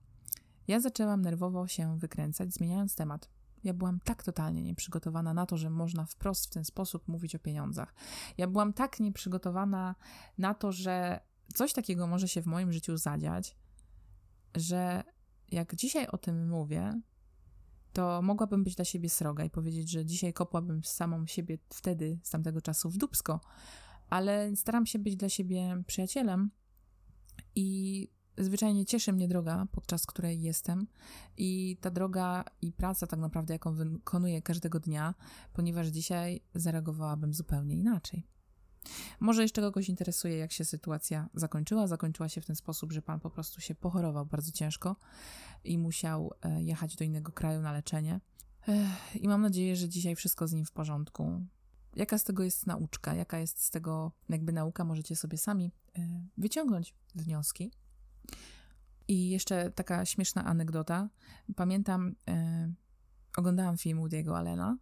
ja 0.69 0.81
zaczęłam 0.81 1.23
nerwowo 1.23 1.69
się 1.69 1.99
wykręcać, 1.99 2.53
zmieniając 2.55 2.95
temat. 2.95 3.29
Ja 3.65 3.75
byłam 3.75 4.01
tak 4.01 4.23
totalnie 4.23 4.63
nieprzygotowana 4.63 5.35
na 5.35 5.47
to, 5.47 5.57
że 5.57 5.71
można 5.71 6.05
wprost 6.05 6.47
w 6.47 6.51
ten 6.51 6.65
sposób 6.65 7.09
mówić 7.09 7.35
o 7.35 7.39
pieniądzach. 7.39 7.95
Ja 8.39 8.47
byłam 8.47 8.73
tak 8.73 9.01
nieprzygotowana 9.01 9.95
na 10.39 10.55
to, 10.55 10.73
że 10.73 11.21
coś 11.55 11.73
takiego 11.73 12.07
może 12.07 12.29
się 12.29 12.43
w 12.43 12.47
moim 12.47 12.73
życiu 12.73 12.97
zadziać, 12.97 13.57
że 14.55 15.03
jak 15.53 15.75
dzisiaj 15.75 16.07
o 16.07 16.19
tym 16.19 16.49
mówię, 16.49 17.01
to 17.93 18.23
mogłabym 18.23 18.65
być 18.65 18.75
dla 18.75 18.85
siebie 18.85 19.09
sroga 19.09 19.45
i 19.45 19.51
powiedzieć, 19.51 19.91
że 19.91 20.05
dzisiaj 20.05 20.33
kopłabym 20.33 20.85
samą 20.85 21.27
siebie 21.27 21.59
wtedy, 21.71 22.19
z 22.23 22.31
tamtego 22.31 22.61
czasu 22.61 22.91
w 22.91 22.97
dubsko, 22.97 23.41
ale 24.11 24.57
staram 24.57 24.87
się 24.87 24.99
być 24.99 25.17
dla 25.17 25.29
siebie 25.29 25.83
przyjacielem 25.87 26.51
i 27.55 28.09
zwyczajnie 28.39 28.87
cieszy 28.87 29.13
mnie 29.13 29.29
droga, 29.29 29.67
podczas 29.73 30.07
której 30.07 30.43
jestem 30.43 30.87
i 31.37 31.79
ta 31.81 31.91
droga 31.91 32.45
i 32.63 32.73
praca 32.73 33.07
tak 33.07 33.21
naprawdę, 33.21 33.55
jaką 33.55 33.75
wykonuję 33.75 34.43
każdego 34.43 34.81
dnia, 34.81 35.15
ponieważ 35.53 35.87
dzisiaj 35.87 36.41
zareagowałabym 36.55 37.35
zupełnie 37.35 37.75
inaczej. 37.75 38.27
Może 39.21 39.43
jeszcze 39.43 39.61
kogoś 39.61 39.89
interesuje, 39.89 40.37
jak 40.37 40.53
się 40.53 40.65
sytuacja 40.65 41.29
zakończyła. 41.35 41.87
Zakończyła 41.87 42.29
się 42.29 42.41
w 42.41 42.47
ten 42.47 42.57
sposób, 42.57 42.93
że 42.93 43.03
pan 43.03 43.21
po 43.21 43.31
prostu 43.31 43.61
się 43.61 43.75
pochorował 43.75 44.27
bardzo 44.27 44.53
ciężko 44.53 44.97
i 45.65 45.79
musiał 45.79 46.31
e, 46.43 46.63
jechać 46.63 46.97
do 46.97 47.05
innego 47.05 47.33
kraju 47.33 47.61
na 47.61 47.73
leczenie. 47.73 48.21
I 49.15 49.29
mam 49.29 49.43
nadzieję, 49.43 49.77
że 49.77 49.89
dzisiaj 49.89 50.17
wszystko 50.17 50.49
z 50.49 50.53
nim 50.53 50.65
w 50.65 50.73
porządku. 50.73 51.47
Jaka 51.97 52.19
z 52.19 52.25
tego 52.25 52.43
jest 52.43 52.67
nauczka, 52.67 53.15
jaka 53.15 53.39
jest 53.39 53.63
z 53.65 53.71
tego 53.71 54.13
jakby 54.29 54.53
nauka, 54.53 54.85
możecie 54.85 55.17
sobie 55.17 55.39
sami 55.39 55.73
e, 55.99 56.27
wyciągnąć 56.39 56.95
wnioski. 57.15 57.73
I 59.09 59.31
jeszcze 59.31 59.71
taka 59.71 60.05
śmieszna 60.05 60.45
anegdota. 60.45 61.09
Pamiętam, 61.57 62.15
e, 62.29 62.73
oglądałam 63.37 63.79
film 63.79 64.01
Woody'ego 64.01 64.37
Allena 64.37 64.79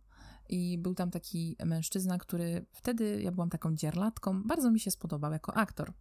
i 0.48 0.78
był 0.78 0.94
tam 0.94 1.10
taki 1.10 1.56
mężczyzna, 1.64 2.18
który 2.18 2.66
wtedy 2.72 3.22
ja 3.22 3.32
byłam 3.32 3.50
taką 3.50 3.74
dzierlatką, 3.74 4.42
bardzo 4.42 4.70
mi 4.70 4.80
się 4.80 4.90
spodobał 4.90 5.32
jako 5.32 5.54
aktor. 5.56 5.92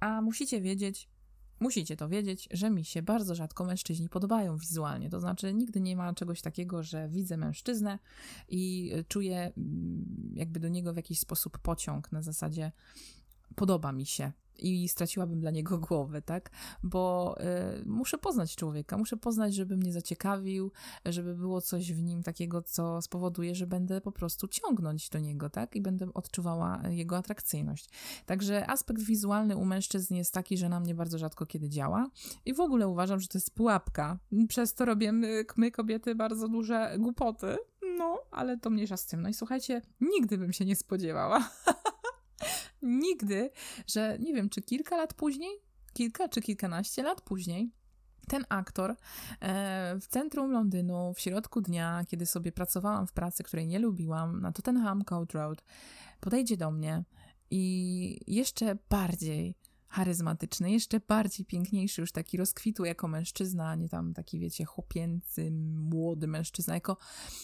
A 0.00 0.20
musicie 0.22 0.60
wiedzieć, 0.60 1.08
musicie 1.60 1.96
to 1.96 2.08
wiedzieć, 2.08 2.48
że 2.50 2.70
mi 2.70 2.84
się 2.84 3.02
bardzo 3.02 3.34
rzadko 3.34 3.64
mężczyźni 3.64 4.08
podobają 4.08 4.56
wizualnie. 4.56 5.10
To 5.10 5.20
znaczy, 5.20 5.54
nigdy 5.54 5.80
nie 5.80 5.96
ma 5.96 6.14
czegoś 6.14 6.42
takiego, 6.42 6.82
że 6.82 7.08
widzę 7.08 7.36
mężczyznę 7.36 7.98
i 8.48 8.92
czuję 9.08 9.52
mm, 9.56 10.32
jakby 10.34 10.60
do 10.60 10.68
niego 10.68 10.92
w 10.92 10.96
jakiś 10.96 11.18
sposób 11.18 11.58
pociąg 11.58 12.12
na 12.12 12.22
zasadzie 12.22 12.72
podoba 13.54 13.92
mi 13.92 14.06
się 14.06 14.32
i 14.58 14.88
straciłabym 14.88 15.40
dla 15.40 15.50
niego 15.50 15.78
głowę, 15.78 16.22
tak? 16.22 16.50
Bo 16.82 17.34
y, 17.80 17.86
muszę 17.86 18.18
poznać 18.18 18.56
człowieka, 18.56 18.98
muszę 18.98 19.16
poznać, 19.16 19.54
żeby 19.54 19.76
mnie 19.76 19.92
zaciekawił, 19.92 20.72
żeby 21.04 21.34
było 21.34 21.60
coś 21.60 21.92
w 21.92 22.02
nim 22.02 22.22
takiego, 22.22 22.62
co 22.62 23.02
spowoduje, 23.02 23.54
że 23.54 23.66
będę 23.66 24.00
po 24.00 24.12
prostu 24.12 24.48
ciągnąć 24.48 25.08
do 25.08 25.18
niego, 25.18 25.50
tak? 25.50 25.76
I 25.76 25.80
będę 25.80 26.06
odczuwała 26.14 26.82
jego 26.88 27.16
atrakcyjność. 27.16 27.88
Także 28.26 28.70
aspekt 28.70 29.02
wizualny 29.02 29.56
u 29.56 29.64
mężczyzn 29.64 30.14
jest 30.14 30.34
taki, 30.34 30.56
że 30.56 30.68
na 30.68 30.80
mnie 30.80 30.94
bardzo 30.94 31.18
rzadko 31.18 31.46
kiedy 31.46 31.68
działa 31.68 32.10
i 32.44 32.54
w 32.54 32.60
ogóle 32.60 32.88
uważam, 32.88 33.20
że 33.20 33.28
to 33.28 33.38
jest 33.38 33.54
pułapka. 33.54 34.18
Przez 34.48 34.74
to 34.74 34.84
robimy 34.84 35.44
my 35.56 35.70
kobiety 35.70 36.14
bardzo 36.14 36.48
duże 36.48 36.96
głupoty, 36.98 37.56
no, 37.98 38.18
ale 38.30 38.58
to 38.58 38.70
mniejsza 38.70 38.96
z 38.96 39.06
tym. 39.06 39.22
No 39.22 39.28
i 39.28 39.34
słuchajcie, 39.34 39.82
nigdy 40.00 40.38
bym 40.38 40.52
się 40.52 40.64
nie 40.64 40.76
spodziewała. 40.76 41.50
nigdy, 42.82 43.50
że 43.86 44.18
nie 44.18 44.34
wiem, 44.34 44.48
czy 44.48 44.62
kilka 44.62 44.96
lat 44.96 45.14
później, 45.14 45.56
kilka 45.92 46.28
czy 46.28 46.40
kilkanaście 46.40 47.02
lat 47.02 47.20
później, 47.20 47.70
ten 48.28 48.44
aktor 48.48 48.90
e, 48.90 48.96
w 50.00 50.06
centrum 50.06 50.52
Londynu, 50.52 51.14
w 51.14 51.20
środku 51.20 51.60
dnia, 51.60 52.04
kiedy 52.08 52.26
sobie 52.26 52.52
pracowałam 52.52 53.06
w 53.06 53.12
pracy, 53.12 53.42
której 53.42 53.66
nie 53.66 53.78
lubiłam, 53.78 54.40
na 54.40 54.52
Tottenham 54.52 55.04
Court 55.04 55.32
Road, 55.32 55.64
podejdzie 56.20 56.56
do 56.56 56.70
mnie 56.70 57.04
i 57.50 58.20
jeszcze 58.26 58.78
bardziej 58.90 59.54
charyzmatyczny, 59.94 60.70
jeszcze 60.70 61.00
bardziej 61.00 61.46
piękniejszy, 61.46 62.00
już 62.00 62.12
taki 62.12 62.36
rozkwitły 62.36 62.88
jako 62.88 63.08
mężczyzna, 63.08 63.74
nie 63.74 63.88
tam 63.88 64.14
taki, 64.14 64.40
wiecie, 64.40 64.64
chłopięcy, 64.64 65.50
młody 65.90 66.26
mężczyzna, 66.26 66.74
jako 66.74 66.96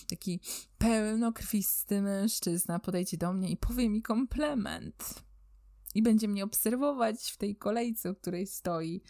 taki 0.08 0.40
pełnokrwisty 0.78 2.02
mężczyzna. 2.02 2.78
Podejdzie 2.78 3.16
do 3.16 3.32
mnie 3.32 3.50
i 3.50 3.56
powie 3.56 3.88
mi 3.88 4.02
komplement. 4.02 5.22
I 5.94 6.02
będzie 6.02 6.28
mnie 6.28 6.44
obserwować 6.44 7.30
w 7.30 7.36
tej 7.36 7.56
kolejce, 7.56 8.12
w 8.12 8.20
której 8.20 8.46
stoi. 8.46 9.02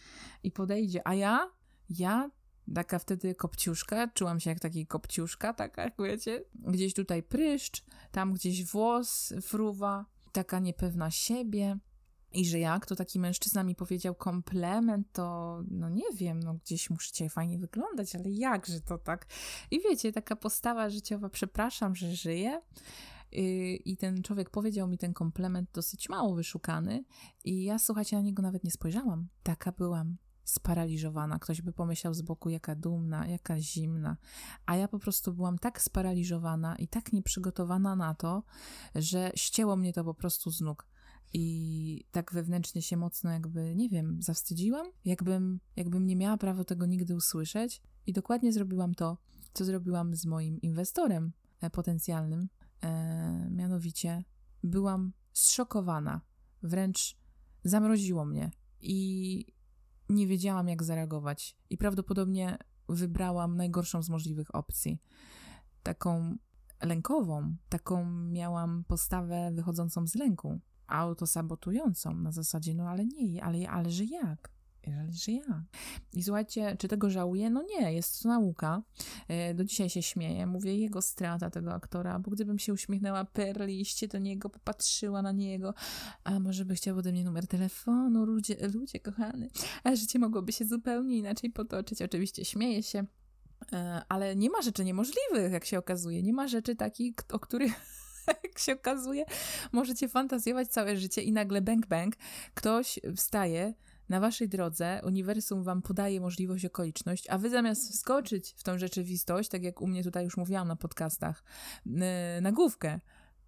I 0.43 0.51
podejdzie. 0.51 1.07
A 1.07 1.13
ja, 1.13 1.51
ja? 1.89 2.31
Taka 2.75 2.99
wtedy 2.99 3.35
kopciuszka, 3.35 4.07
czułam 4.07 4.39
się 4.39 4.49
jak 4.49 4.59
taki 4.59 4.87
kopciuszka, 4.87 5.53
taka, 5.53 5.83
jak 5.83 5.93
wiecie, 5.99 6.43
gdzieś 6.55 6.93
tutaj 6.93 7.23
pryszcz, 7.23 7.83
tam 8.11 8.33
gdzieś 8.33 8.65
włos 8.65 9.33
fruwa, 9.41 10.05
taka 10.31 10.59
niepewna 10.59 11.11
siebie. 11.11 11.79
I 12.33 12.45
że 12.45 12.59
jak 12.59 12.85
to 12.85 12.95
taki 12.95 13.19
mężczyzna 13.19 13.63
mi 13.63 13.75
powiedział 13.75 14.15
komplement, 14.15 15.07
to 15.11 15.57
no 15.71 15.89
nie 15.89 16.11
wiem, 16.13 16.39
no 16.39 16.53
gdzieś 16.53 16.89
muszę 16.89 17.29
fajnie 17.29 17.59
wyglądać, 17.59 18.15
ale 18.15 18.31
jakże 18.31 18.81
to 18.81 18.97
tak? 18.97 19.27
I 19.71 19.79
wiecie, 19.79 20.11
taka 20.11 20.35
postawa 20.35 20.89
życiowa, 20.89 21.29
przepraszam, 21.29 21.95
że 21.95 22.15
żyję. 22.15 22.61
Y, 23.33 23.75
I 23.85 23.97
ten 23.97 24.23
człowiek 24.23 24.49
powiedział 24.49 24.87
mi 24.87 24.97
ten 24.97 25.13
komplement 25.13 25.69
dosyć 25.73 26.09
mało 26.09 26.35
wyszukany, 26.35 27.03
i 27.43 27.63
ja 27.63 27.79
słuchajcie, 27.79 28.15
na 28.15 28.21
niego 28.21 28.41
nawet 28.41 28.63
nie 28.63 28.71
spojrzałam. 28.71 29.27
Taka 29.43 29.71
byłam 29.71 30.17
sparaliżowana. 30.43 31.39
Ktoś 31.39 31.61
by 31.61 31.73
pomyślał 31.73 32.13
z 32.13 32.21
boku, 32.21 32.49
jaka 32.49 32.75
dumna, 32.75 33.27
jaka 33.27 33.59
zimna. 33.59 34.17
A 34.65 34.75
ja 34.75 34.87
po 34.87 34.99
prostu 34.99 35.33
byłam 35.33 35.59
tak 35.59 35.81
sparaliżowana 35.81 36.75
i 36.75 36.87
tak 36.87 37.13
nieprzygotowana 37.13 37.95
na 37.95 38.13
to, 38.13 38.43
że 38.95 39.31
ścięło 39.35 39.75
mnie 39.75 39.93
to 39.93 40.03
po 40.03 40.13
prostu 40.13 40.51
z 40.51 40.61
nóg. 40.61 40.87
I 41.33 42.05
tak 42.11 42.33
wewnętrznie 42.33 42.81
się 42.81 42.97
mocno 42.97 43.31
jakby, 43.31 43.75
nie 43.75 43.89
wiem, 43.89 44.21
zawstydziłam, 44.21 44.87
jakbym, 45.05 45.59
jakbym 45.75 46.05
nie 46.05 46.15
miała 46.15 46.37
prawa 46.37 46.63
tego 46.63 46.85
nigdy 46.85 47.15
usłyszeć. 47.15 47.81
I 48.07 48.13
dokładnie 48.13 48.53
zrobiłam 48.53 48.95
to, 48.95 49.17
co 49.53 49.65
zrobiłam 49.65 50.15
z 50.15 50.25
moim 50.25 50.61
inwestorem 50.61 51.31
e, 51.61 51.69
potencjalnym. 51.69 52.49
E, 52.83 53.49
mianowicie 53.51 54.23
byłam 54.63 55.13
zszokowana, 55.33 56.21
wręcz 56.63 57.17
zamroziło 57.63 58.25
mnie 58.25 58.51
i 58.81 59.45
nie 60.09 60.27
wiedziałam, 60.27 60.67
jak 60.67 60.83
zareagować. 60.83 61.57
I 61.69 61.77
prawdopodobnie 61.77 62.57
wybrałam 62.89 63.57
najgorszą 63.57 64.03
z 64.03 64.09
możliwych 64.09 64.55
opcji. 64.55 65.01
Taką 65.83 66.37
lękową, 66.81 67.55
taką 67.69 68.05
miałam 68.11 68.83
postawę 68.87 69.51
wychodzącą 69.53 70.07
z 70.07 70.15
lęku, 70.15 70.59
autosabotującą 70.91 72.15
na 72.15 72.31
zasadzie, 72.31 72.73
no 72.73 72.89
ale 72.89 73.05
nie, 73.05 73.43
ale, 73.69 73.89
że 73.89 74.05
jak? 74.05 74.51
że 75.09 75.31
ja. 75.31 75.63
I 76.13 76.23
słuchajcie, 76.23 76.75
czy 76.79 76.87
tego 76.87 77.09
żałuję? 77.09 77.49
No 77.49 77.63
nie, 77.63 77.93
jest 77.93 78.23
to 78.23 78.29
nauka. 78.29 78.81
E, 79.27 79.53
do 79.53 79.65
dzisiaj 79.65 79.89
się 79.89 80.01
śmieję. 80.01 80.45
Mówię, 80.45 80.77
jego 80.77 81.01
strata 81.01 81.49
tego 81.49 81.73
aktora, 81.73 82.19
bo 82.19 82.31
gdybym 82.31 82.59
się 82.59 82.73
uśmiechnęła 82.73 83.25
perliście 83.25 84.07
do 84.07 84.17
niego, 84.17 84.49
popatrzyła 84.49 85.21
na 85.21 85.31
niego, 85.31 85.73
a 86.23 86.39
może 86.39 86.65
by 86.65 86.75
chciał 86.75 86.97
ode 86.97 87.11
mnie 87.11 87.23
numer 87.23 87.47
telefonu, 87.47 88.25
ludzie, 88.25 88.67
ludzie 88.73 88.99
kochany, 88.99 89.49
a 89.83 89.95
życie 89.95 90.19
mogłoby 90.19 90.51
się 90.51 90.65
zupełnie 90.65 91.17
inaczej 91.17 91.49
potoczyć. 91.49 92.01
Oczywiście 92.01 92.45
śmieję 92.45 92.83
się, 92.83 93.05
e, 93.73 94.01
ale 94.09 94.35
nie 94.35 94.49
ma 94.49 94.61
rzeczy 94.61 94.85
niemożliwych, 94.85 95.51
jak 95.51 95.65
się 95.65 95.79
okazuje. 95.79 96.23
Nie 96.23 96.33
ma 96.33 96.47
rzeczy 96.47 96.75
takich, 96.75 97.13
o 97.31 97.39
których 97.39 98.00
jak 98.43 98.59
się 98.59 98.73
okazuje, 98.73 99.25
możecie 99.71 100.09
fantazjować 100.09 100.67
całe 100.67 100.97
życie 100.97 101.21
i 101.21 101.31
nagle 101.31 101.61
bang 101.61 101.87
bang, 101.87 102.15
ktoś 102.53 102.99
wstaje, 103.15 103.73
na 104.09 104.19
waszej 104.19 104.49
drodze 104.49 105.01
uniwersum 105.03 105.63
wam 105.63 105.81
podaje 105.81 106.21
możliwość, 106.21 106.65
okoliczność, 106.65 107.29
a 107.29 107.37
wy 107.37 107.49
zamiast 107.49 107.91
wskoczyć 107.91 108.53
w 108.57 108.63
tą 108.63 108.77
rzeczywistość, 108.77 109.49
tak 109.49 109.63
jak 109.63 109.81
u 109.81 109.87
mnie 109.87 110.03
tutaj 110.03 110.23
już 110.23 110.37
mówiłam 110.37 110.67
na 110.67 110.75
podcastach, 110.75 111.43
na 112.41 112.51
główkę 112.51 112.99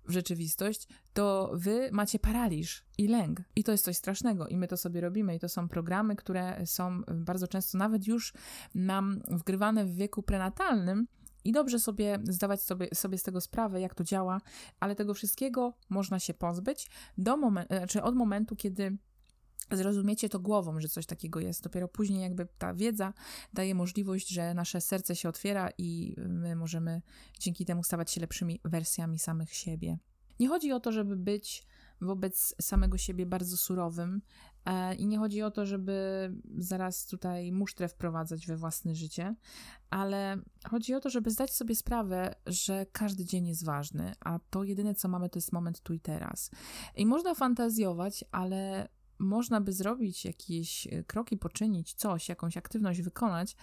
w 0.07 0.11
rzeczywistość, 0.11 0.87
to 1.13 1.51
wy 1.53 1.89
macie 1.91 2.19
paraliż 2.19 2.85
i 2.97 3.07
lęk. 3.07 3.41
I 3.55 3.63
to 3.63 3.71
jest 3.71 3.85
coś 3.85 3.97
strasznego. 3.97 4.47
I 4.47 4.57
my 4.57 4.67
to 4.67 4.77
sobie 4.77 5.01
robimy. 5.01 5.35
I 5.35 5.39
to 5.39 5.49
są 5.49 5.67
programy, 5.69 6.15
które 6.15 6.65
są 6.65 7.01
bardzo 7.01 7.47
często 7.47 7.77
nawet 7.77 8.07
już 8.07 8.33
nam 8.75 9.21
wgrywane 9.27 9.85
w 9.85 9.95
wieku 9.95 10.23
prenatalnym, 10.23 11.07
i 11.43 11.51
dobrze 11.51 11.79
sobie 11.79 12.19
zdawać 12.23 12.61
sobie, 12.61 12.87
sobie 12.93 13.17
z 13.17 13.23
tego 13.23 13.41
sprawę, 13.41 13.81
jak 13.81 13.95
to 13.95 14.03
działa, 14.03 14.41
ale 14.79 14.95
tego 14.95 15.13
wszystkiego 15.13 15.73
można 15.89 16.19
się 16.19 16.33
pozbyć 16.33 16.89
do 17.17 17.37
momen- 17.37 17.67
znaczy 17.67 18.03
od 18.03 18.15
momentu, 18.15 18.55
kiedy 18.55 18.97
zrozumiecie 19.71 20.29
to 20.29 20.39
głową, 20.39 20.79
że 20.79 20.87
coś 20.87 21.05
takiego 21.05 21.39
jest. 21.39 21.63
Dopiero 21.63 21.87
później 21.87 22.21
jakby 22.21 22.47
ta 22.57 22.73
wiedza 22.73 23.13
daje 23.53 23.75
możliwość, 23.75 24.29
że 24.29 24.53
nasze 24.53 24.81
serce 24.81 25.15
się 25.15 25.29
otwiera 25.29 25.69
i 25.77 26.15
my 26.17 26.55
możemy 26.55 27.01
dzięki 27.39 27.65
temu 27.65 27.83
stawać 27.83 28.11
się 28.11 28.21
lepszymi 28.21 28.61
wersjami 28.65 29.19
samych 29.19 29.53
siebie. 29.53 29.97
Nie 30.39 30.47
chodzi 30.47 30.71
o 30.71 30.79
to, 30.79 30.91
żeby 30.91 31.15
być 31.15 31.67
wobec 32.01 32.55
samego 32.61 32.97
siebie 32.97 33.25
bardzo 33.25 33.57
surowym 33.57 34.21
i 34.97 35.07
nie 35.07 35.17
chodzi 35.17 35.41
o 35.41 35.51
to, 35.51 35.65
żeby 35.65 36.29
zaraz 36.57 37.05
tutaj 37.05 37.51
musztrę 37.51 37.87
wprowadzać 37.87 38.47
we 38.47 38.57
własne 38.57 38.95
życie, 38.95 39.35
ale 39.89 40.37
chodzi 40.69 40.93
o 40.93 40.99
to, 40.99 41.09
żeby 41.09 41.31
zdać 41.31 41.53
sobie 41.53 41.75
sprawę, 41.75 42.35
że 42.45 42.85
każdy 42.91 43.25
dzień 43.25 43.47
jest 43.47 43.65
ważny, 43.65 44.13
a 44.19 44.39
to 44.49 44.63
jedyne, 44.63 44.95
co 44.95 45.07
mamy, 45.07 45.29
to 45.29 45.37
jest 45.37 45.51
moment 45.51 45.81
tu 45.81 45.93
i 45.93 45.99
teraz. 45.99 46.51
I 46.95 47.05
można 47.05 47.35
fantazjować, 47.35 48.25
ale 48.31 48.89
można 49.19 49.61
by 49.61 49.73
zrobić 49.73 50.25
jakieś 50.25 50.87
e, 50.87 51.03
kroki, 51.03 51.37
poczynić 51.37 51.93
coś, 51.93 52.29
jakąś 52.29 52.57
aktywność 52.57 53.01
wykonać, 53.01 53.55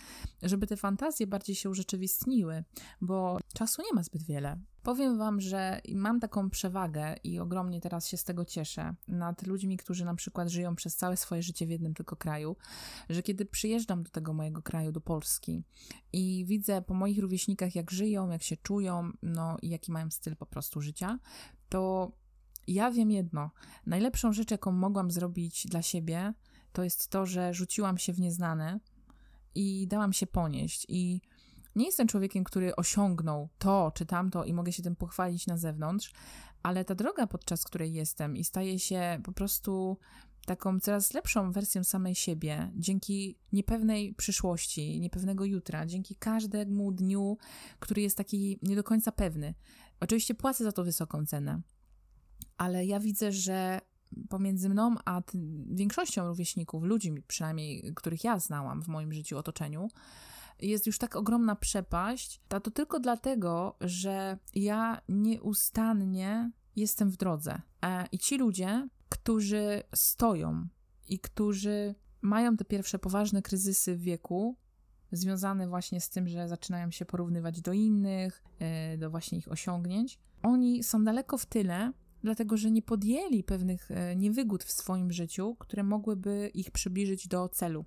żeby 0.42 0.66
te 0.66 0.76
fantazje 0.76 1.26
bardziej 1.26 1.56
się 1.56 1.70
urzeczywistniły, 1.70 2.64
bo 3.00 3.38
czasu 3.54 3.82
nie 3.82 3.92
ma 3.94 4.02
zbyt 4.02 4.22
wiele. 4.22 4.60
Powiem 4.82 5.18
Wam, 5.18 5.40
że 5.40 5.80
mam 5.94 6.20
taką 6.20 6.50
przewagę 6.50 7.14
i 7.24 7.38
ogromnie 7.38 7.80
teraz 7.80 8.08
się 8.08 8.16
z 8.16 8.24
tego 8.24 8.44
cieszę 8.44 8.94
nad 9.08 9.46
ludźmi, 9.46 9.76
którzy 9.76 10.04
na 10.04 10.14
przykład 10.14 10.48
żyją 10.48 10.76
przez 10.76 10.96
całe 10.96 11.16
swoje 11.16 11.42
życie 11.42 11.66
w 11.66 11.70
jednym 11.70 11.94
tylko 11.94 12.16
kraju, 12.16 12.56
że 13.10 13.22
kiedy 13.22 13.44
przyjeżdżam 13.46 14.02
do 14.02 14.10
tego 14.10 14.32
mojego 14.32 14.62
kraju, 14.62 14.92
do 14.92 15.00
Polski 15.00 15.64
i 16.12 16.44
widzę 16.46 16.82
po 16.82 16.94
moich 16.94 17.18
rówieśnikach, 17.18 17.74
jak 17.74 17.90
żyją, 17.90 18.30
jak 18.30 18.42
się 18.42 18.56
czują, 18.56 19.12
no 19.22 19.56
i 19.62 19.68
jaki 19.68 19.92
mają 19.92 20.10
styl 20.10 20.36
po 20.36 20.46
prostu 20.46 20.80
życia, 20.80 21.18
to 21.68 22.12
ja 22.66 22.90
wiem 22.90 23.11
jedno. 23.11 23.51
Najlepszą 23.87 24.33
rzecz, 24.33 24.51
jaką 24.51 24.73
mogłam 24.73 25.11
zrobić 25.11 25.66
dla 25.66 25.83
siebie, 25.83 26.35
to 26.73 26.85
jest 26.85 27.09
to, 27.09 27.27
że 27.27 27.55
rzuciłam 27.55 27.99
się 27.99 28.12
w 28.12 28.20
nieznane 28.20 28.81
i 29.55 29.87
dałam 29.88 30.12
się 30.12 30.27
ponieść. 30.27 30.87
I 30.88 31.20
nie 31.77 31.87
jestem 31.87 32.07
człowiekiem, 32.07 32.44
który 32.44 32.77
osiągnął 32.77 33.49
to 33.59 33.92
czy 33.94 34.07
tamto 34.07 34.44
i 34.44 34.53
mogę 34.53 34.73
się 34.73 34.83
tym 34.83 34.96
pochwalić 34.96 35.46
na 35.46 35.57
zewnątrz, 35.57 36.12
ale 36.62 36.85
ta 36.85 36.94
droga, 36.94 37.27
podczas 37.27 37.64
której 37.64 37.92
jestem 37.92 38.37
i 38.37 38.44
staje 38.44 38.79
się 38.79 39.20
po 39.25 39.33
prostu 39.33 39.99
taką 40.46 40.81
coraz 40.81 41.14
lepszą 41.14 41.53
wersją 41.53 41.85
samej 41.85 42.14
siebie, 42.14 42.73
dzięki 42.77 43.38
niepewnej 43.53 44.14
przyszłości, 44.14 45.01
niepewnego 45.01 45.44
jutra, 45.44 45.87
dzięki 45.87 46.16
każdemu 46.16 46.92
dniu, 46.92 47.38
który 47.79 48.03
jest 48.03 48.16
taki 48.16 48.59
nie 48.62 48.77
do 48.77 48.85
końca 48.85 49.12
pewny. 49.12 49.55
Oczywiście 50.01 50.35
płacę 50.35 50.64
za 50.64 50.73
to 50.73 50.85
wysoką 50.85 51.27
cenę, 51.27 51.61
ale 52.61 52.87
ja 52.87 53.01
widzę, 53.01 53.33
że 53.33 53.81
pomiędzy 54.29 54.68
mną 54.68 54.94
a 55.05 55.23
większością 55.70 56.27
rówieśników, 56.27 56.85
ludzi 56.85 57.14
przynajmniej, 57.27 57.92
których 57.94 58.25
ja 58.25 58.38
znałam 58.38 58.83
w 58.83 58.88
moim 58.88 59.12
życiu, 59.12 59.38
otoczeniu, 59.38 59.88
jest 60.59 60.87
już 60.87 60.99
tak 60.99 61.16
ogromna 61.16 61.57
przepaść, 61.57 62.40
a 62.49 62.61
to 62.61 62.70
tylko 62.70 63.01
dlatego, 63.01 63.77
że 63.81 64.38
ja 64.55 65.01
nieustannie 65.09 66.51
jestem 66.77 67.11
w 67.11 67.16
drodze. 67.16 67.62
E, 67.85 68.07
I 68.12 68.18
ci 68.18 68.38
ludzie, 68.38 68.88
którzy 69.09 69.83
stoją 69.94 70.68
i 71.09 71.18
którzy 71.18 71.94
mają 72.23 72.57
te 72.57 72.64
pierwsze 72.64 72.99
poważne 72.99 73.42
kryzysy 73.42 73.96
w 73.96 74.01
wieku, 74.01 74.57
związane 75.12 75.68
właśnie 75.68 76.01
z 76.01 76.11
tym, 76.11 76.29
że 76.29 76.49
zaczynają 76.49 76.90
się 76.90 77.05
porównywać 77.05 77.61
do 77.61 77.73
innych, 77.73 78.44
e, 78.59 78.99
do 78.99 79.11
właśnie 79.11 79.38
ich 79.38 79.53
osiągnięć, 79.53 80.18
oni 80.42 80.83
są 80.83 81.05
daleko 81.05 81.38
w 81.38 81.46
tyle, 81.46 81.92
dlatego 82.22 82.56
że 82.56 82.70
nie 82.70 82.83
podjęli 82.83 83.44
pewnych 83.44 83.90
e, 83.90 84.16
niewygód 84.16 84.64
w 84.64 84.72
swoim 84.72 85.12
życiu, 85.12 85.56
które 85.59 85.83
mogłyby 85.83 86.50
ich 86.54 86.70
przybliżyć 86.70 87.28
do 87.28 87.48
celu. 87.48 87.85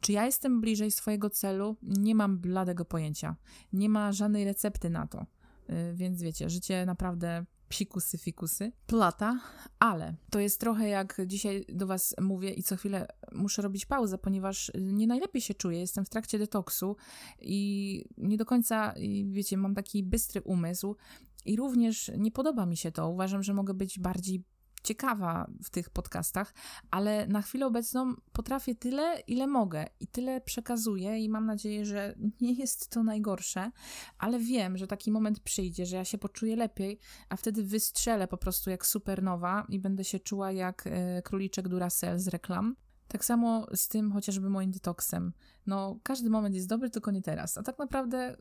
Czy 0.00 0.12
ja 0.12 0.26
jestem 0.26 0.60
bliżej 0.60 0.90
swojego 0.90 1.30
celu? 1.30 1.76
Nie 1.82 2.14
mam 2.14 2.38
bladego 2.38 2.84
pojęcia. 2.84 3.36
Nie 3.72 3.88
ma 3.88 4.12
żadnej 4.12 4.44
recepty 4.44 4.90
na 4.90 5.06
to. 5.06 5.26
E, 5.66 5.94
więc 5.94 6.22
wiecie, 6.22 6.50
życie 6.50 6.86
naprawdę 6.86 7.44
psikusy, 7.70 8.18
fikusy, 8.18 8.72
plata, 8.86 9.40
ale 9.78 10.14
to 10.30 10.40
jest 10.40 10.60
trochę 10.60 10.88
jak 10.88 11.20
dzisiaj 11.26 11.64
do 11.68 11.86
Was 11.86 12.14
mówię 12.20 12.50
i 12.50 12.62
co 12.62 12.76
chwilę 12.76 13.06
muszę 13.32 13.62
robić 13.62 13.86
pauzę, 13.86 14.18
ponieważ 14.18 14.72
nie 14.80 15.06
najlepiej 15.06 15.42
się 15.42 15.54
czuję. 15.54 15.80
Jestem 15.80 16.04
w 16.04 16.08
trakcie 16.08 16.38
detoksu 16.38 16.96
i 17.40 18.04
nie 18.18 18.36
do 18.36 18.44
końca, 18.44 18.94
wiecie, 19.26 19.56
mam 19.56 19.74
taki 19.74 20.02
bystry 20.02 20.40
umysł 20.40 20.96
i 21.44 21.56
również 21.56 22.10
nie 22.18 22.30
podoba 22.30 22.66
mi 22.66 22.76
się 22.76 22.92
to. 22.92 23.08
Uważam, 23.08 23.42
że 23.42 23.54
mogę 23.54 23.74
być 23.74 23.98
bardziej 23.98 24.44
ciekawa 24.82 25.50
w 25.64 25.70
tych 25.70 25.90
podcastach, 25.90 26.54
ale 26.90 27.26
na 27.26 27.42
chwilę 27.42 27.66
obecną 27.66 28.14
potrafię 28.32 28.74
tyle, 28.74 29.20
ile 29.26 29.46
mogę 29.46 29.86
i 30.00 30.06
tyle 30.06 30.40
przekazuję 30.40 31.18
i 31.18 31.28
mam 31.28 31.46
nadzieję, 31.46 31.84
że 31.84 32.14
nie 32.40 32.52
jest 32.52 32.88
to 32.88 33.02
najgorsze, 33.02 33.70
ale 34.18 34.38
wiem, 34.38 34.78
że 34.78 34.86
taki 34.86 35.10
moment 35.10 35.40
przyjdzie, 35.40 35.86
że 35.86 35.96
ja 35.96 36.04
się 36.04 36.18
poczuję 36.18 36.56
lepiej, 36.56 36.98
a 37.28 37.36
wtedy 37.36 37.64
wystrzelę 37.64 38.28
po 38.28 38.36
prostu 38.36 38.70
jak 38.70 38.86
supernowa 38.86 39.66
i 39.68 39.78
będę 39.78 40.04
się 40.04 40.20
czuła 40.20 40.52
jak 40.52 40.86
e, 40.86 41.22
króliczek 41.22 41.68
Duracell 41.68 42.18
z 42.18 42.28
reklam. 42.28 42.76
Tak 43.08 43.24
samo 43.24 43.66
z 43.74 43.88
tym 43.88 44.12
chociażby 44.12 44.50
moim 44.50 44.70
detoksem. 44.70 45.32
No, 45.66 45.98
każdy 46.02 46.30
moment 46.30 46.54
jest 46.54 46.68
dobry, 46.68 46.90
tylko 46.90 47.10
nie 47.10 47.22
teraz. 47.22 47.58
A 47.58 47.62
tak 47.62 47.78
naprawdę 47.78 48.36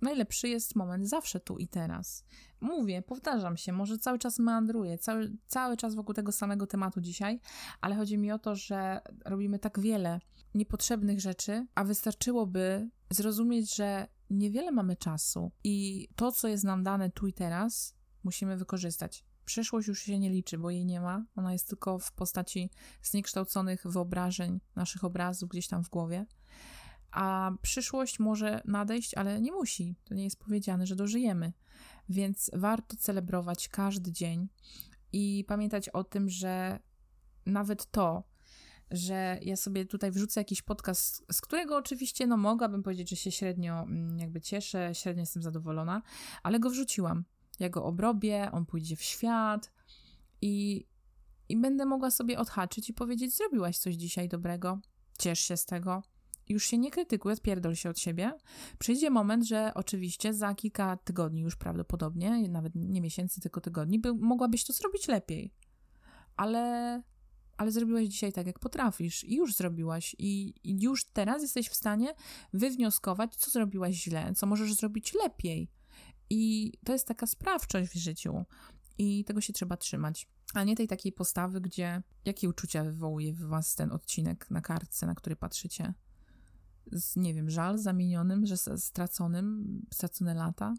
Najlepszy 0.00 0.48
jest 0.48 0.76
moment 0.76 1.08
zawsze 1.08 1.40
tu 1.40 1.58
i 1.58 1.68
teraz. 1.68 2.24
Mówię, 2.60 3.02
powtarzam 3.02 3.56
się, 3.56 3.72
może 3.72 3.98
cały 3.98 4.18
czas 4.18 4.38
meandruję, 4.38 4.98
cały, 4.98 5.36
cały 5.46 5.76
czas 5.76 5.94
wokół 5.94 6.14
tego 6.14 6.32
samego 6.32 6.66
tematu 6.66 7.00
dzisiaj, 7.00 7.40
ale 7.80 7.96
chodzi 7.96 8.18
mi 8.18 8.32
o 8.32 8.38
to, 8.38 8.54
że 8.54 9.00
robimy 9.24 9.58
tak 9.58 9.80
wiele 9.80 10.20
niepotrzebnych 10.54 11.20
rzeczy, 11.20 11.66
a 11.74 11.84
wystarczyłoby 11.84 12.90
zrozumieć, 13.10 13.76
że 13.76 14.06
niewiele 14.30 14.72
mamy 14.72 14.96
czasu 14.96 15.52
i 15.64 16.08
to, 16.16 16.32
co 16.32 16.48
jest 16.48 16.64
nam 16.64 16.82
dane 16.82 17.10
tu 17.10 17.26
i 17.26 17.32
teraz, 17.32 17.94
musimy 18.24 18.56
wykorzystać. 18.56 19.24
Przyszłość 19.44 19.88
już 19.88 20.02
się 20.02 20.18
nie 20.18 20.30
liczy, 20.30 20.58
bo 20.58 20.70
jej 20.70 20.86
nie 20.86 21.00
ma. 21.00 21.24
Ona 21.36 21.52
jest 21.52 21.68
tylko 21.68 21.98
w 21.98 22.12
postaci 22.12 22.70
zniekształconych 23.02 23.86
wyobrażeń, 23.86 24.60
naszych 24.76 25.04
obrazów 25.04 25.50
gdzieś 25.50 25.68
tam 25.68 25.84
w 25.84 25.90
głowie 25.90 26.26
a 27.14 27.50
przyszłość 27.62 28.18
może 28.18 28.62
nadejść, 28.64 29.14
ale 29.14 29.40
nie 29.40 29.52
musi. 29.52 29.96
To 30.04 30.14
nie 30.14 30.24
jest 30.24 30.38
powiedziane, 30.38 30.86
że 30.86 30.96
dożyjemy. 30.96 31.52
Więc 32.08 32.50
warto 32.54 32.96
celebrować 32.96 33.68
każdy 33.68 34.12
dzień 34.12 34.48
i 35.12 35.44
pamiętać 35.48 35.88
o 35.88 36.04
tym, 36.04 36.30
że 36.30 36.78
nawet 37.46 37.90
to, 37.90 38.22
że 38.90 39.38
ja 39.42 39.56
sobie 39.56 39.84
tutaj 39.86 40.10
wrzucę 40.10 40.40
jakiś 40.40 40.62
podcast, 40.62 41.24
z 41.32 41.40
którego 41.40 41.76
oczywiście, 41.76 42.26
no 42.26 42.36
mogłabym 42.36 42.82
powiedzieć, 42.82 43.10
że 43.10 43.16
się 43.16 43.32
średnio 43.32 43.82
mm, 43.82 44.18
jakby 44.18 44.40
cieszę, 44.40 44.90
średnio 44.94 45.20
jestem 45.20 45.42
zadowolona, 45.42 46.02
ale 46.42 46.60
go 46.60 46.70
wrzuciłam. 46.70 47.24
Ja 47.60 47.68
go 47.68 47.84
obrobię, 47.84 48.50
on 48.52 48.66
pójdzie 48.66 48.96
w 48.96 49.02
świat 49.02 49.72
i, 50.42 50.86
i 51.48 51.56
będę 51.56 51.86
mogła 51.86 52.10
sobie 52.10 52.38
odhaczyć 52.38 52.90
i 52.90 52.94
powiedzieć, 52.94 53.36
zrobiłaś 53.36 53.78
coś 53.78 53.94
dzisiaj 53.94 54.28
dobrego, 54.28 54.78
ciesz 55.18 55.40
się 55.40 55.56
z 55.56 55.66
tego, 55.66 56.02
już 56.48 56.64
się 56.64 56.78
nie 56.78 56.90
krytykuj, 56.90 57.32
odpierdol 57.32 57.74
się 57.74 57.90
od 57.90 57.98
siebie. 57.98 58.32
Przyjdzie 58.78 59.10
moment, 59.10 59.44
że 59.44 59.72
oczywiście 59.74 60.34
za 60.34 60.54
kilka 60.54 60.96
tygodni 60.96 61.40
już 61.40 61.56
prawdopodobnie, 61.56 62.48
nawet 62.48 62.72
nie 62.74 63.00
miesięcy, 63.00 63.40
tylko 63.40 63.60
tygodni, 63.60 63.98
by, 63.98 64.14
mogłabyś 64.14 64.64
to 64.64 64.72
zrobić 64.72 65.08
lepiej. 65.08 65.52
Ale, 66.36 67.02
ale 67.56 67.72
zrobiłaś 67.72 68.06
dzisiaj 68.06 68.32
tak, 68.32 68.46
jak 68.46 68.58
potrafisz 68.58 69.24
i 69.24 69.36
już 69.36 69.54
zrobiłaś 69.54 70.16
i, 70.18 70.54
i 70.64 70.82
już 70.82 71.04
teraz 71.04 71.42
jesteś 71.42 71.68
w 71.68 71.74
stanie 71.74 72.14
wywnioskować, 72.52 73.36
co 73.36 73.50
zrobiłaś 73.50 73.94
źle, 73.94 74.32
co 74.36 74.46
możesz 74.46 74.74
zrobić 74.74 75.14
lepiej. 75.14 75.70
I 76.30 76.72
to 76.84 76.92
jest 76.92 77.08
taka 77.08 77.26
sprawczość 77.26 77.90
w 77.90 77.96
życiu 77.96 78.44
i 78.98 79.24
tego 79.24 79.40
się 79.40 79.52
trzeba 79.52 79.76
trzymać. 79.76 80.28
A 80.54 80.64
nie 80.64 80.76
tej 80.76 80.88
takiej 80.88 81.12
postawy, 81.12 81.60
gdzie 81.60 82.02
jakie 82.24 82.48
uczucia 82.48 82.84
wywołuje 82.84 83.32
w 83.32 83.40
was 83.40 83.74
ten 83.74 83.92
odcinek 83.92 84.50
na 84.50 84.60
kartce, 84.60 85.06
na 85.06 85.14
który 85.14 85.36
patrzycie 85.36 85.94
z, 86.92 87.16
nie 87.16 87.34
wiem, 87.34 87.50
żal 87.50 87.78
zamienionym, 87.78 88.46
że 88.46 88.56
straconym, 88.56 89.80
stracone 89.94 90.34
lata? 90.34 90.74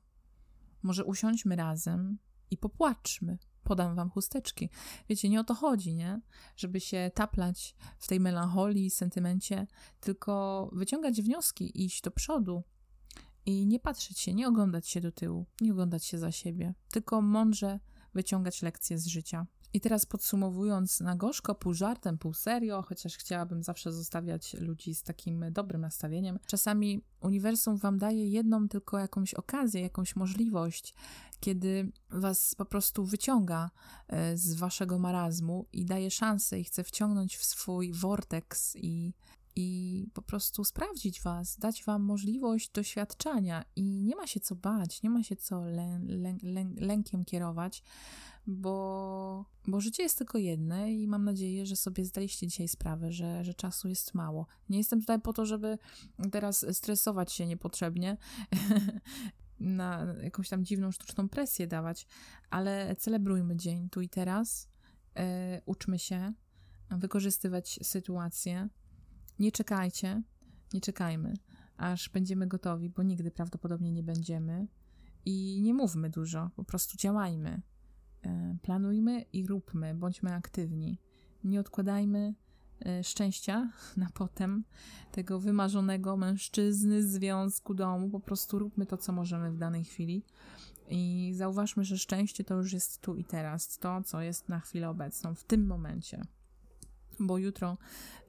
Może 0.83 1.05
usiądźmy 1.05 1.55
razem 1.55 2.17
i 2.51 2.57
popłaczmy. 2.57 3.37
Podam 3.63 3.95
wam 3.95 4.09
chusteczki. 4.09 4.69
Wiecie, 5.09 5.29
nie 5.29 5.39
o 5.39 5.43
to 5.43 5.53
chodzi, 5.53 5.95
nie? 5.95 6.21
Żeby 6.55 6.79
się 6.79 7.11
taplać 7.15 7.75
w 7.99 8.07
tej 8.07 8.19
melancholii, 8.19 8.89
sentymencie, 8.89 9.67
tylko 9.99 10.69
wyciągać 10.73 11.21
wnioski, 11.21 11.85
iść 11.85 12.01
do 12.01 12.11
przodu 12.11 12.63
i 13.45 13.67
nie 13.67 13.79
patrzeć 13.79 14.19
się, 14.19 14.33
nie 14.33 14.47
oglądać 14.47 14.87
się 14.87 15.01
do 15.01 15.11
tyłu, 15.11 15.45
nie 15.61 15.71
oglądać 15.71 16.05
się 16.05 16.17
za 16.17 16.31
siebie, 16.31 16.73
tylko 16.91 17.21
mądrze 17.21 17.79
wyciągać 18.13 18.61
lekcje 18.61 18.97
z 18.97 19.05
życia. 19.05 19.47
I 19.75 19.81
teraz 19.81 20.05
podsumowując 20.05 20.99
na 20.99 21.15
gorzko, 21.15 21.55
pół 21.55 21.73
żartem, 21.73 22.17
pół 22.17 22.33
serio, 22.33 22.81
chociaż 22.81 23.17
chciałabym 23.17 23.63
zawsze 23.63 23.93
zostawiać 23.93 24.53
ludzi 24.53 24.95
z 24.95 25.03
takim 25.03 25.45
dobrym 25.51 25.81
nastawieniem, 25.81 26.39
czasami 26.47 27.01
uniwersum 27.21 27.77
wam 27.77 27.97
daje 27.97 28.29
jedną 28.29 28.67
tylko 28.67 28.99
jakąś 28.99 29.33
okazję, 29.33 29.81
jakąś 29.81 30.15
możliwość, 30.15 30.93
kiedy 31.39 31.91
was 32.09 32.55
po 32.55 32.65
prostu 32.65 33.05
wyciąga 33.05 33.69
e, 34.07 34.37
z 34.37 34.53
waszego 34.53 34.99
marazmu 34.99 35.65
i 35.73 35.85
daje 35.85 36.11
szansę 36.11 36.59
i 36.59 36.63
chce 36.63 36.83
wciągnąć 36.83 37.37
w 37.37 37.45
swój 37.45 37.93
vortex 37.93 38.75
i 38.75 39.13
i 39.55 40.07
po 40.13 40.21
prostu 40.21 40.63
sprawdzić 40.63 41.21
was, 41.21 41.57
dać 41.57 41.83
wam 41.83 42.03
możliwość 42.03 42.69
doświadczania 42.69 43.65
i 43.75 44.01
nie 44.01 44.15
ma 44.15 44.27
się 44.27 44.39
co 44.39 44.55
bać, 44.55 45.03
nie 45.03 45.09
ma 45.09 45.23
się 45.23 45.35
co 45.35 45.65
lę, 45.65 45.99
lę, 46.07 46.37
lę, 46.43 46.65
lękiem 46.77 47.25
kierować, 47.25 47.83
bo, 48.47 49.45
bo 49.67 49.81
życie 49.81 50.03
jest 50.03 50.17
tylko 50.17 50.37
jedne 50.37 50.93
i 50.93 51.07
mam 51.07 51.23
nadzieję, 51.23 51.65
że 51.65 51.75
sobie 51.75 52.05
zdaliście 52.05 52.47
dzisiaj 52.47 52.67
sprawę, 52.67 53.11
że, 53.11 53.43
że 53.43 53.53
czasu 53.53 53.87
jest 53.87 54.13
mało. 54.13 54.47
Nie 54.69 54.77
jestem 54.77 54.99
tutaj 54.99 55.21
po 55.21 55.33
to, 55.33 55.45
żeby 55.45 55.77
teraz 56.31 56.65
stresować 56.71 57.33
się 57.33 57.45
niepotrzebnie, 57.45 58.17
na 59.59 60.15
jakąś 60.23 60.49
tam 60.49 60.65
dziwną, 60.65 60.91
sztuczną 60.91 61.29
presję 61.29 61.67
dawać, 61.67 62.07
ale 62.49 62.95
celebrujmy 62.95 63.55
dzień 63.55 63.89
tu 63.89 64.01
i 64.01 64.09
teraz, 64.09 64.69
e, 65.15 65.61
uczmy 65.65 65.99
się 65.99 66.33
wykorzystywać 66.89 67.79
sytuację. 67.83 68.69
Nie 69.39 69.51
czekajcie, 69.51 70.21
nie 70.73 70.81
czekajmy, 70.81 71.33
aż 71.77 72.09
będziemy 72.09 72.47
gotowi, 72.47 72.89
bo 72.89 73.03
nigdy 73.03 73.31
prawdopodobnie 73.31 73.91
nie 73.91 74.03
będziemy. 74.03 74.67
I 75.25 75.61
nie 75.61 75.73
mówmy 75.73 76.09
dużo, 76.09 76.49
po 76.55 76.63
prostu 76.63 76.97
działajmy. 76.97 77.61
E, 78.25 78.57
planujmy 78.61 79.21
i 79.21 79.47
róbmy, 79.47 79.95
bądźmy 79.95 80.33
aktywni. 80.33 80.99
Nie 81.43 81.59
odkładajmy 81.59 82.35
e, 82.85 83.03
szczęścia 83.03 83.71
na 83.97 84.09
potem, 84.13 84.63
tego 85.11 85.39
wymarzonego 85.39 86.17
mężczyzny, 86.17 87.03
związku, 87.03 87.73
domu. 87.73 88.09
Po 88.09 88.19
prostu 88.19 88.59
róbmy 88.59 88.85
to, 88.85 88.97
co 88.97 89.11
możemy 89.11 89.51
w 89.51 89.57
danej 89.57 89.83
chwili. 89.83 90.23
I 90.89 91.31
zauważmy, 91.35 91.83
że 91.83 91.97
szczęście 91.97 92.43
to 92.43 92.55
już 92.55 92.73
jest 92.73 93.01
tu 93.01 93.15
i 93.15 93.23
teraz, 93.23 93.77
to, 93.77 94.03
co 94.03 94.21
jest 94.21 94.49
na 94.49 94.59
chwilę 94.59 94.89
obecną, 94.89 95.35
w 95.35 95.43
tym 95.43 95.65
momencie. 95.67 96.21
Bo 97.19 97.37
jutro, 97.37 97.77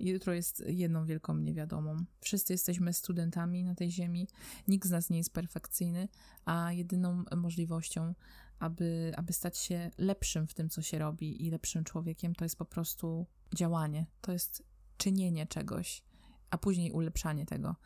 jutro 0.01 0.33
jest 0.33 0.65
jedną 0.67 1.05
wielką 1.05 1.37
niewiadomą. 1.37 1.97
Wszyscy 2.21 2.53
jesteśmy 2.53 2.93
studentami 2.93 3.65
na 3.65 3.75
tej 3.75 3.91
ziemi, 3.91 4.29
nikt 4.69 4.89
z 4.89 4.91
nas 4.91 5.11
nie 5.11 5.19
jest 5.19 5.33
perfekcyjny, 5.33 6.09
a 6.45 6.73
jedyną 6.73 7.25
możliwością 7.37 8.15
aby, 8.59 9.13
aby 9.17 9.33
stać 9.33 9.59
się 9.59 9.91
lepszym 9.99 10.47
w 10.47 10.55
tym, 10.55 10.71
co 10.71 10.83
się 10.83 10.99
robi 10.99 11.47
i 11.47 11.51
lepszym 11.51 11.85
człowiekiem, 11.85 12.35
to 12.35 12.45
jest 12.45 12.57
po 12.57 12.65
prostu 12.65 13.27
działanie, 13.55 14.07
to 14.21 14.33
jest 14.33 14.63
czynienie 14.97 15.47
czegoś, 15.47 16.03
a 16.51 16.59
później 16.59 16.93
ulepszanie 16.93 17.47
tego. 17.47 17.77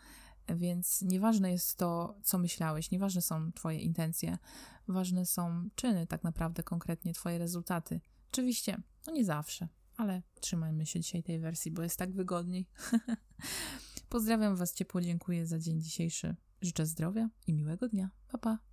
Więc 0.49 1.03
nieważne 1.03 1.53
jest 1.53 1.79
to, 1.79 2.19
co 2.23 2.39
myślałeś, 2.39 2.91
nieważne 2.91 3.23
są 3.23 3.53
Twoje 3.53 3.79
intencje, 3.79 4.39
ważne 4.89 5.27
są 5.27 5.69
czyny, 5.75 6.07
tak 6.07 6.25
naprawdę, 6.25 6.63
konkretnie 6.63 7.15
Twoje 7.15 7.39
rezultaty. 7.39 8.01
Oczywiście, 8.33 8.83
no 9.07 9.13
nie 9.13 9.25
zawsze, 9.25 9.69
ale 10.01 10.23
trzymajmy 10.41 10.87
się 10.87 11.01
dzisiaj 11.01 11.23
tej 11.23 11.41
wersji, 11.41 11.71
bo 11.71 11.83
jest 11.83 11.99
tak 11.99 12.13
wygodniej. 12.13 12.67
Pozdrawiam 14.09 14.57
Was 14.57 14.75
ciepło, 14.75 15.01
dziękuję 15.01 15.47
za 15.47 15.59
dzień 15.59 15.81
dzisiejszy. 15.81 16.37
Życzę 16.63 16.87
zdrowia 16.87 17.29
i 17.47 17.53
miłego 17.53 17.89
dnia. 17.89 18.11
Pa, 18.29 18.39
pa. 18.39 18.59